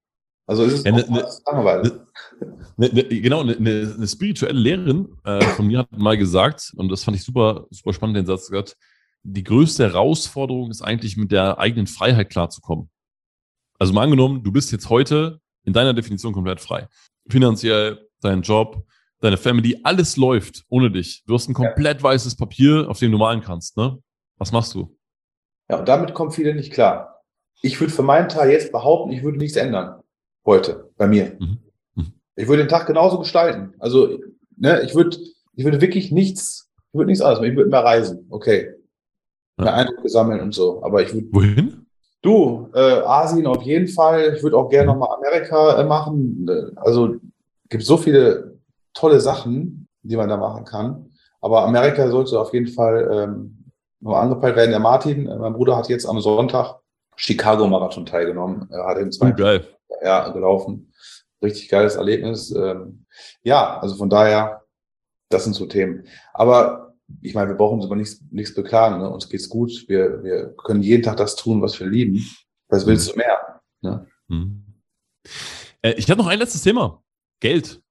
[0.47, 2.07] Also ist es ja, ne, ne, Langeweile.
[2.77, 6.89] Ne, ne, genau, eine ne, ne spirituelle Lehrerin äh, von mir hat mal gesagt, und
[6.89, 8.77] das fand ich super, super spannend, den Satz gesagt,
[9.23, 12.89] die größte Herausforderung ist eigentlich mit der eigenen Freiheit klarzukommen.
[13.77, 16.87] Also mal angenommen, du bist jetzt heute in deiner Definition komplett frei.
[17.29, 18.85] Finanziell, dein Job,
[19.19, 21.23] deine Family, alles läuft ohne dich.
[21.27, 22.03] Du hast ein komplett ja.
[22.03, 23.75] weißes Papier, auf dem du malen kannst.
[23.75, 23.97] Ne?
[24.37, 24.97] Was machst du?
[25.69, 27.21] Ja, und damit kommen viele nicht klar.
[27.61, 30.01] Ich würde für meinen Teil jetzt behaupten, ich würde nichts ändern.
[30.47, 31.33] Heute, bei mir.
[31.39, 31.57] Mhm.
[31.95, 32.13] Mhm.
[32.37, 33.73] Ich würde den Tag genauso gestalten.
[33.79, 34.17] Also,
[34.55, 35.17] ne, ich würde,
[35.55, 37.51] ich würde wirklich nichts, ich würde nichts anderes machen.
[37.51, 38.25] Ich würde mehr reisen.
[38.29, 38.71] Okay.
[39.57, 39.65] Ja.
[39.65, 40.81] Mehr Eindrücke sammeln und so.
[40.83, 41.27] Aber ich würde.
[41.31, 41.85] Wohin?
[42.21, 44.35] Du, äh, Asien auf jeden Fall.
[44.35, 46.49] Ich würde auch gerne nochmal Amerika äh, machen.
[46.77, 47.17] Also
[47.69, 48.57] gibt so viele
[48.93, 51.11] tolle Sachen, die man da machen kann.
[51.41, 53.65] Aber Amerika sollte auf jeden Fall ähm,
[53.99, 54.71] nochmal angepeilt werden.
[54.71, 56.79] Der Martin, äh, mein Bruder, hat jetzt am Sonntag
[57.17, 58.67] Chicago-Marathon teilgenommen.
[58.71, 60.93] Er hat den zweiten oh, ja, gelaufen.
[61.41, 62.51] Richtig geiles Erlebnis.
[62.51, 63.05] Ähm,
[63.43, 64.63] ja, also von daher,
[65.29, 66.07] das sind so Themen.
[66.33, 68.99] Aber ich meine, wir brauchen uns aber nichts, nichts beklagen.
[68.99, 69.09] Ne?
[69.09, 69.85] Uns geht's gut.
[69.87, 72.25] Wir, wir können jeden Tag das tun, was wir lieben.
[72.69, 73.61] Was willst du mehr?
[73.81, 74.07] Ne?
[74.27, 74.65] Mhm.
[75.81, 77.03] Äh, ich habe noch ein letztes Thema.
[77.39, 77.81] Geld.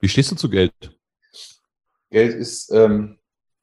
[0.00, 0.72] Wie stehst du zu Geld?
[2.10, 3.18] Geld ist, ähm,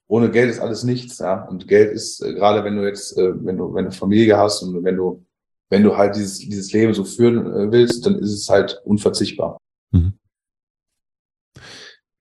[0.08, 1.44] ohne Geld ist alles nichts, ja.
[1.46, 4.62] Und Geld ist, äh, gerade wenn du jetzt, äh, wenn du, wenn du Familie hast
[4.62, 5.26] und wenn du,
[5.74, 9.58] wenn du halt dieses, dieses Leben so führen äh, willst, dann ist es halt unverzichtbar.
[9.92, 10.14] Mhm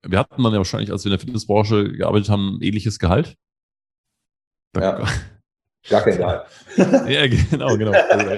[0.05, 3.35] wir hatten dann ja wahrscheinlich, als wir in der Fitnessbranche gearbeitet haben, ein ähnliches Gehalt.
[4.75, 5.03] Ja.
[5.89, 6.45] Gar kein Gehalt.
[6.77, 7.91] ja, genau, genau.
[7.91, 8.37] Also,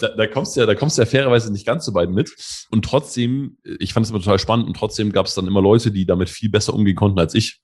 [0.00, 2.30] da, da, kommst du ja, da kommst du ja fairerweise nicht ganz so weit mit.
[2.70, 5.90] Und trotzdem, ich fand es immer total spannend und trotzdem gab es dann immer Leute,
[5.90, 7.60] die damit viel besser umgehen konnten als ich.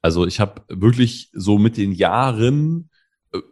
[0.00, 2.90] Also ich habe wirklich so mit den Jahren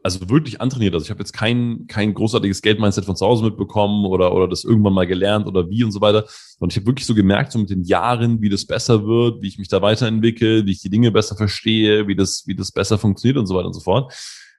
[0.02, 0.94] also wirklich antrainiert.
[0.94, 4.64] Also ich habe jetzt kein, kein großartiges Geldmindset von zu Hause mitbekommen oder, oder das
[4.64, 6.26] irgendwann mal gelernt oder wie und so weiter.
[6.58, 9.48] Und ich habe wirklich so gemerkt, so mit den Jahren, wie das besser wird, wie
[9.48, 12.98] ich mich da weiterentwickle, wie ich die Dinge besser verstehe, wie das, wie das besser
[12.98, 14.12] funktioniert und so weiter und so fort.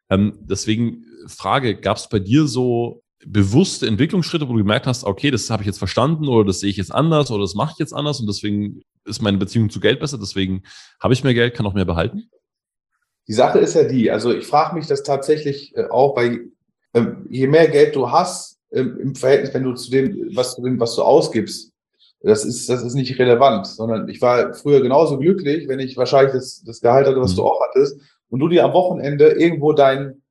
[0.09, 5.29] Ähm, deswegen Frage, gab es bei dir so bewusste Entwicklungsschritte, wo du gemerkt hast, okay,
[5.29, 7.79] das habe ich jetzt verstanden oder das sehe ich jetzt anders oder das mache ich
[7.79, 10.63] jetzt anders und deswegen ist meine Beziehung zu Geld besser, deswegen
[10.99, 12.29] habe ich mehr Geld, kann auch mehr behalten?
[13.31, 16.41] Die Sache ist ja die, also ich frage mich das tatsächlich äh, auch bei,
[16.91, 20.63] äh, je mehr Geld du hast, äh, im Verhältnis, wenn du zu dem, was du,
[20.77, 21.71] was du ausgibst,
[22.21, 26.33] das ist, das ist nicht relevant, sondern ich war früher genauso glücklich, wenn ich wahrscheinlich
[26.33, 27.37] das, das Gehalt hatte, was mhm.
[27.37, 30.21] du auch hattest, und du dir am Wochenende irgendwo dein,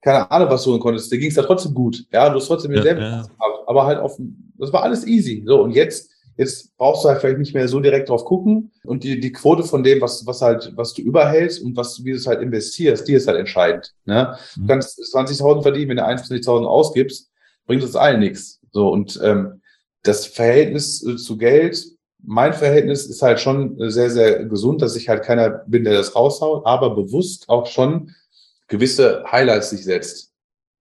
[0.00, 2.06] keine Ahnung, was du holen konntest, dir ging es da trotzdem gut.
[2.10, 3.26] Ja, du hast trotzdem ja, selber ja.
[3.66, 4.18] aber halt auf,
[4.56, 5.42] das war alles easy.
[5.44, 9.04] So, und jetzt Jetzt brauchst du halt vielleicht nicht mehr so direkt drauf gucken und
[9.04, 12.16] die, die Quote von dem, was, was halt, was du überhältst und was, wie du
[12.16, 13.94] es halt investierst, die ist halt entscheidend.
[14.04, 14.36] Ne?
[14.54, 14.66] Du mhm.
[14.66, 17.30] kannst 20.000 verdienen, wenn du 21.000 ausgibst,
[17.66, 18.60] bringt uns allen nichts.
[18.70, 19.62] So und ähm,
[20.02, 21.84] das Verhältnis äh, zu Geld,
[22.22, 26.14] mein Verhältnis ist halt schon sehr, sehr gesund, dass ich halt keiner bin, der das
[26.14, 28.14] raushaut, aber bewusst auch schon
[28.68, 30.32] gewisse Highlights sich setzt.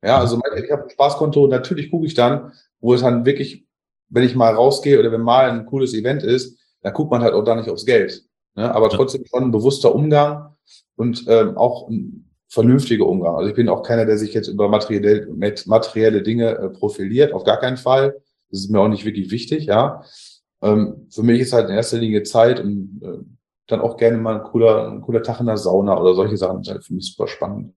[0.03, 3.64] Ja, also ich habe ein Spaßkonto, natürlich gucke ich dann, wo es dann wirklich
[4.09, 7.33] wenn ich mal rausgehe oder wenn mal ein cooles Event ist, dann guckt man halt
[7.33, 8.23] auch da nicht aufs Geld.
[8.55, 8.73] Ne?
[8.73, 10.55] Aber trotzdem schon ein bewusster Umgang
[10.95, 13.35] und ähm, auch ein vernünftiger Umgang.
[13.35, 15.27] Also ich bin auch keiner, der sich jetzt über materielle,
[15.65, 18.15] materielle Dinge äh, profiliert, auf gar keinen Fall.
[18.49, 20.03] Das ist mir auch nicht wirklich wichtig, ja.
[20.61, 23.17] Ähm, für mich ist halt in erster Linie Zeit und äh,
[23.67, 26.57] dann auch gerne mal ein cooler, ein cooler Tag in der Sauna oder solche Sachen.
[26.57, 27.73] Das ist halt für mich super spannend.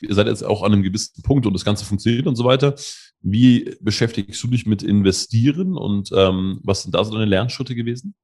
[0.00, 2.74] Ihr seid jetzt auch an einem gewissen Punkt und das Ganze funktioniert und so weiter.
[3.20, 8.14] Wie beschäftigst du dich mit Investieren und ähm, was sind da so deine Lernschritte gewesen?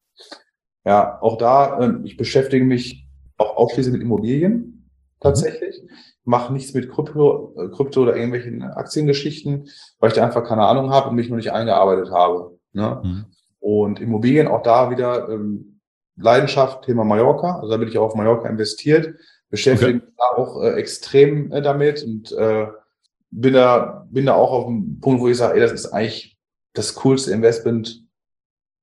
[0.85, 4.91] Ja, auch da, äh, ich beschäftige mich auch ausschließlich mit Immobilien
[5.21, 5.83] tatsächlich.
[5.83, 5.89] Mhm.
[6.27, 9.69] Mache nichts mit Krypto, äh, Krypto oder irgendwelchen Aktiengeschichten,
[9.99, 12.59] weil ich da einfach keine Ahnung habe und mich noch nicht eingearbeitet habe.
[12.73, 13.01] Ne?
[13.03, 13.25] Mhm.
[13.61, 15.81] Und Immobilien, auch da wieder ähm,
[16.17, 17.57] Leidenschaft, Thema Mallorca.
[17.57, 19.15] Also da bin ich auch auf Mallorca investiert,
[19.51, 20.05] beschäftige okay.
[20.05, 22.67] mich da auch äh, extrem äh, damit und äh,
[23.35, 26.37] bin da, bin da auch auf dem Punkt, wo ich sage, ey, das ist eigentlich
[26.73, 28.03] das coolste Investment,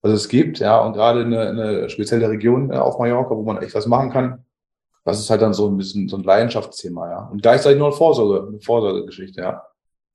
[0.01, 3.75] was es gibt, ja, und gerade eine, eine spezielle Region auf Mallorca, wo man echt
[3.75, 4.45] was machen kann.
[5.03, 7.29] Das ist halt dann so ein bisschen so ein Leidenschaftsthema, ja.
[7.31, 9.63] Und gleichzeitig nur eine Vorsorge, eine Vorsorgegeschichte, ja.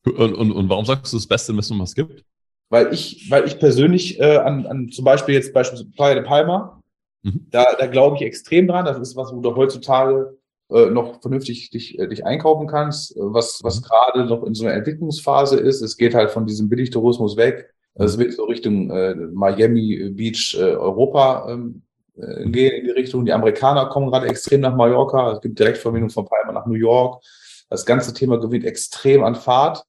[0.04, 2.24] Und, und, und warum sagst du das beste Investment, was es gibt?
[2.68, 6.82] Weil ich, weil ich persönlich äh, an, an zum Beispiel jetzt beispielsweise Playa de Palma,
[7.22, 7.46] mhm.
[7.50, 8.84] da, da glaube ich extrem dran.
[8.84, 10.36] Das ist was, wo du heutzutage
[10.70, 13.84] äh, noch vernünftig dich, äh, dich einkaufen kannst, äh, was, was mhm.
[13.84, 15.80] gerade noch in so einer Entwicklungsphase ist.
[15.80, 17.72] Es geht halt von diesem Billigtourismus weg.
[17.94, 21.82] Es wird so Richtung äh, Miami Beach äh, Europa ähm,
[22.16, 23.24] äh, gehen in die Richtung.
[23.24, 25.32] Die Amerikaner kommen gerade extrem nach Mallorca.
[25.32, 27.22] Es gibt Direktverbindung von Palma nach New York.
[27.70, 29.84] Das ganze Thema gewinnt extrem an Fahrt.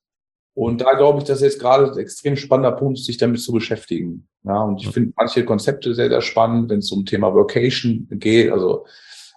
[0.53, 3.51] Und da glaube ich, dass jetzt gerade ein extrem spannender Punkt ist, sich damit zu
[3.51, 4.27] beschäftigen.
[4.43, 8.51] Ja, und ich finde manche Konzepte sehr, sehr spannend, wenn es um Thema Vocation geht,
[8.51, 8.85] also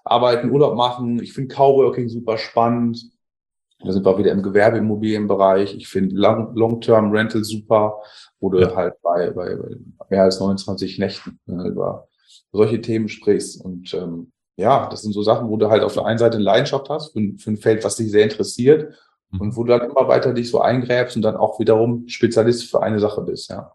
[0.05, 1.23] arbeiten, Urlaub machen.
[1.23, 3.11] Ich finde Coworking super spannend.
[3.83, 5.75] Da sind wir wieder im Gewerbeimmobilienbereich.
[5.75, 8.03] Ich finde Long-Term Rental super,
[8.39, 8.75] wo du ja.
[8.75, 9.77] halt bei, bei, bei
[10.11, 12.09] mehr als 29 Nächten ne, über
[12.53, 13.65] solche Themen sprichst.
[13.65, 16.45] Und ähm, ja, das sind so Sachen, wo du halt auf der einen Seite eine
[16.45, 18.95] Leidenschaft hast für, für ein Feld, was dich sehr interessiert
[19.31, 19.41] mhm.
[19.41, 22.83] und wo du dann immer weiter dich so eingräbst und dann auch wiederum Spezialist für
[22.83, 23.73] eine Sache bist, ja.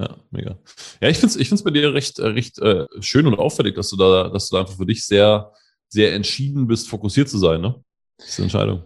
[0.00, 0.58] Ja, mega.
[1.00, 3.74] Ja, ich finde es ich find's bei dir recht, äh, recht äh, schön und auffällig,
[3.74, 5.52] dass du da, dass du da einfach für dich sehr,
[5.88, 7.82] sehr entschieden bist, fokussiert zu sein, ne?
[8.18, 8.82] Das ist eine Entscheidung.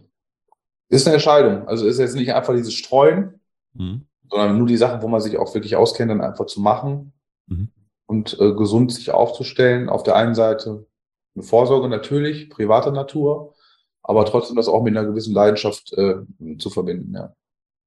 [0.90, 1.68] Ist eine Entscheidung.
[1.68, 3.40] Also ist jetzt nicht einfach dieses Streuen,
[3.74, 4.06] mhm.
[4.30, 7.12] sondern nur die Sachen, wo man sich auch wirklich auskennt, dann einfach zu machen.
[7.46, 7.72] Mhm
[8.08, 9.88] und äh, gesund sich aufzustellen.
[9.88, 10.86] Auf der einen Seite
[11.34, 13.54] eine Vorsorge natürlich, privater Natur,
[14.02, 16.16] aber trotzdem das auch mit einer gewissen Leidenschaft äh,
[16.58, 17.14] zu verbinden.
[17.14, 17.34] Ja.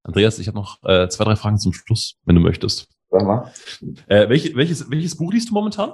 [0.03, 2.87] Andreas, ich habe noch äh, zwei, drei Fragen zum Schluss, wenn du möchtest.
[3.11, 3.51] Sag mal.
[4.07, 5.93] Äh, welche, welches, welches Buch liest du momentan?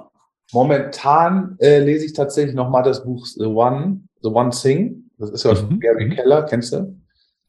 [0.52, 5.10] Momentan äh, lese ich tatsächlich nochmal das Buch The One, The One Thing.
[5.18, 5.80] Das ist ja von mhm.
[5.80, 6.14] Gary mhm.
[6.14, 6.96] Keller, kennst du?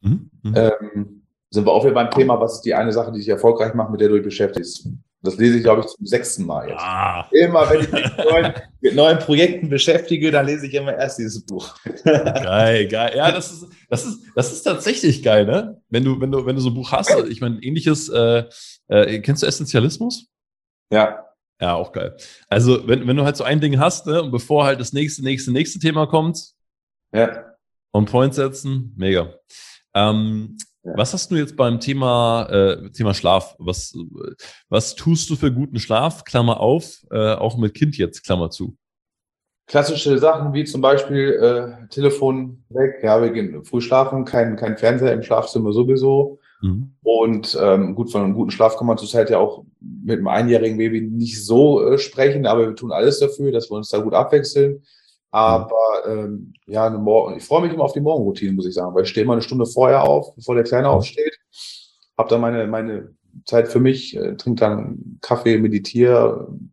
[0.00, 0.30] Mhm.
[0.42, 0.54] Mhm.
[0.56, 3.74] Ähm, sind wir auch wieder beim Thema, was ist die eine Sache, die dich erfolgreich
[3.74, 4.88] macht, mit der du dich beschäftigst.
[5.22, 6.80] Das lese ich, glaube ich, zum sechsten Mal jetzt.
[6.80, 7.28] Ah.
[7.30, 11.18] Immer, wenn ich mich mit neuen, mit neuen, Projekten beschäftige, dann lese ich immer erst
[11.18, 11.74] dieses Buch.
[12.04, 13.12] Geil, geil.
[13.14, 15.82] Ja, das ist, das ist, das ist tatsächlich geil, ne?
[15.90, 18.44] Wenn du, wenn du, wenn du so ein Buch hast, ich meine, ähnliches, äh,
[18.90, 20.26] äh, kennst du Essentialismus?
[20.92, 21.26] Ja.
[21.60, 22.16] Ja, auch geil.
[22.48, 25.22] Also, wenn, wenn du halt so ein Ding hast, ne, und bevor halt das nächste,
[25.22, 26.54] nächste, nächste Thema kommt,
[27.12, 27.44] ja.
[27.92, 29.34] on point setzen, mega.
[29.94, 33.54] Ähm, was hast du jetzt beim Thema, äh, Thema Schlaf?
[33.58, 33.94] Was,
[34.70, 36.24] was tust du für guten Schlaf?
[36.24, 38.76] Klammer auf, äh, auch mit Kind jetzt, Klammer zu.
[39.66, 44.78] Klassische Sachen wie zum Beispiel äh, Telefon weg, ja, wir gehen früh schlafen, kein, kein
[44.78, 46.39] Fernseher im Schlafzimmer sowieso.
[46.60, 46.92] Mhm.
[47.02, 50.78] Und ähm, gut, von einem guten Schlaf kann man zurzeit ja auch mit einem einjährigen
[50.78, 54.14] Baby nicht so äh, sprechen, aber wir tun alles dafür, dass wir uns da gut
[54.14, 54.82] abwechseln.
[55.30, 55.70] Aber
[56.06, 59.04] ähm, ja, eine Morgen, ich freue mich immer auf die Morgenroutine, muss ich sagen, weil
[59.04, 61.38] ich stehe mal eine Stunde vorher auf, bevor der Kleine aufsteht,
[62.18, 66.72] habe dann meine, meine Zeit für mich, äh, trinke dann Kaffee, meditiere und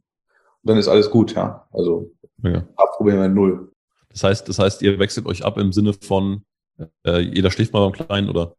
[0.63, 1.67] dann ist alles gut, ja.
[1.71, 2.11] Also
[2.41, 2.63] ja.
[2.97, 3.71] Probleme null.
[4.09, 6.43] Das heißt, das heißt, ihr wechselt euch ab im Sinne von
[7.05, 8.55] äh, jeder schläft mal beim Kleinen, oder?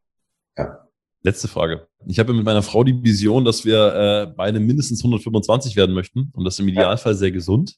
[0.56, 0.87] Ja.
[1.22, 1.88] Letzte Frage.
[2.06, 6.30] Ich habe mit meiner Frau die Vision, dass wir äh, beide mindestens 125 werden möchten
[6.32, 7.76] und das im Idealfall sehr gesund.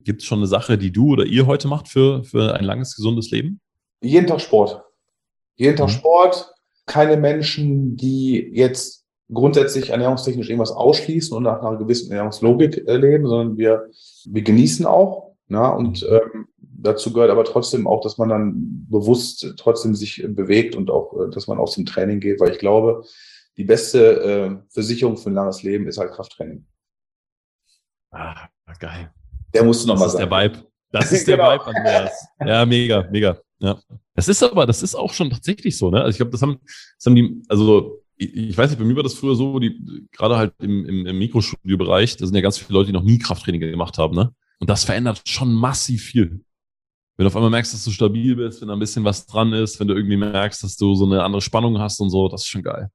[0.00, 2.96] Gibt es schon eine Sache, die du oder ihr heute macht für, für ein langes,
[2.96, 3.60] gesundes Leben?
[4.00, 4.82] Jeden Tag Sport.
[5.56, 5.92] Jeden Tag mhm.
[5.92, 6.54] Sport.
[6.86, 13.26] Keine Menschen, die jetzt grundsätzlich ernährungstechnisch irgendwas ausschließen und nach einer gewissen Ernährungslogik äh, leben,
[13.26, 13.90] sondern wir,
[14.24, 15.34] wir genießen auch.
[15.48, 16.08] Na, und mhm.
[16.08, 16.48] ähm,
[16.78, 21.30] dazu gehört aber trotzdem auch, dass man dann bewusst trotzdem sich bewegt und auch, äh,
[21.30, 23.04] dass man auch zum Training geht, weil ich glaube,
[23.56, 26.64] die beste äh, Versicherung für ein langes Leben ist halt Krafttraining.
[28.10, 28.48] Ah,
[28.78, 29.12] geil.
[29.52, 30.20] Der musste nochmal sein.
[30.20, 30.68] Das ist der Vibe.
[30.92, 31.52] Das ist der genau.
[31.52, 32.26] Vibe, Andreas.
[32.44, 33.38] Ja, mega, mega.
[33.58, 33.78] Ja.
[34.14, 35.98] Das ist aber, das ist auch schon tatsächlich so, ne?
[35.98, 38.96] Also ich glaube, das haben, das haben die, also ich, ich weiß nicht, bei mir
[38.96, 42.58] war das früher so, die, gerade halt im, im, im Mikrostudio-Bereich, da sind ja ganz
[42.58, 44.32] viele Leute, die noch nie Krafttraining gemacht haben, ne?
[44.60, 46.44] Und das verändert schon massiv viel.
[47.18, 49.52] Wenn du auf einmal merkst, dass du stabil bist, wenn da ein bisschen was dran
[49.52, 52.42] ist, wenn du irgendwie merkst, dass du so eine andere Spannung hast und so, das
[52.42, 52.90] ist schon geil.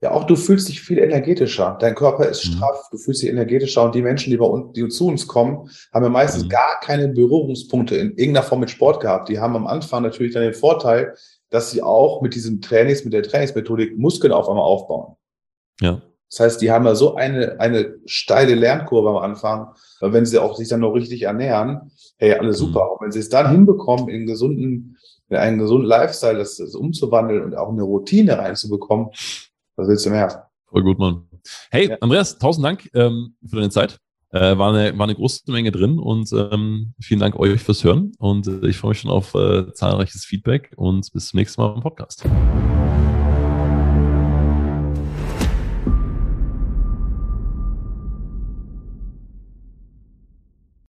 [0.00, 1.76] Ja, auch du fühlst dich viel energetischer.
[1.78, 2.52] Dein Körper ist mhm.
[2.52, 5.68] straff, du fühlst dich energetischer und die Menschen, die bei uns, die zu uns kommen,
[5.92, 6.48] haben ja meistens mhm.
[6.48, 9.28] gar keine Berührungspunkte in irgendeiner Form mit Sport gehabt.
[9.28, 11.14] Die haben am Anfang natürlich dann den Vorteil,
[11.50, 15.16] dass sie auch mit diesen Trainings, mit der Trainingsmethodik Muskeln auf einmal aufbauen.
[15.82, 16.00] Ja.
[16.30, 20.38] Das heißt, die haben ja so eine, eine steile Lernkurve am Anfang, weil wenn sie
[20.38, 22.66] auch sich dann noch richtig ernähren, hey, alles mhm.
[22.66, 22.84] super.
[22.84, 22.90] Mhm.
[22.92, 24.96] Und wenn sie es dann hinbekommen, in einen gesunden,
[25.28, 29.08] in einen gesunden Lifestyle das, das umzuwandeln und auch eine Routine reinzubekommen,
[29.76, 30.48] was willst du mehr?
[30.66, 31.26] Voll gut, Mann.
[31.70, 31.96] Hey, ja.
[32.00, 33.98] Andreas, tausend Dank ähm, für deine Zeit.
[34.32, 38.12] Äh, war, eine, war eine große Menge drin und ähm, vielen Dank euch fürs Hören
[38.18, 41.74] und äh, ich freue mich schon auf äh, zahlreiches Feedback und bis zum nächsten Mal
[41.74, 42.24] im Podcast.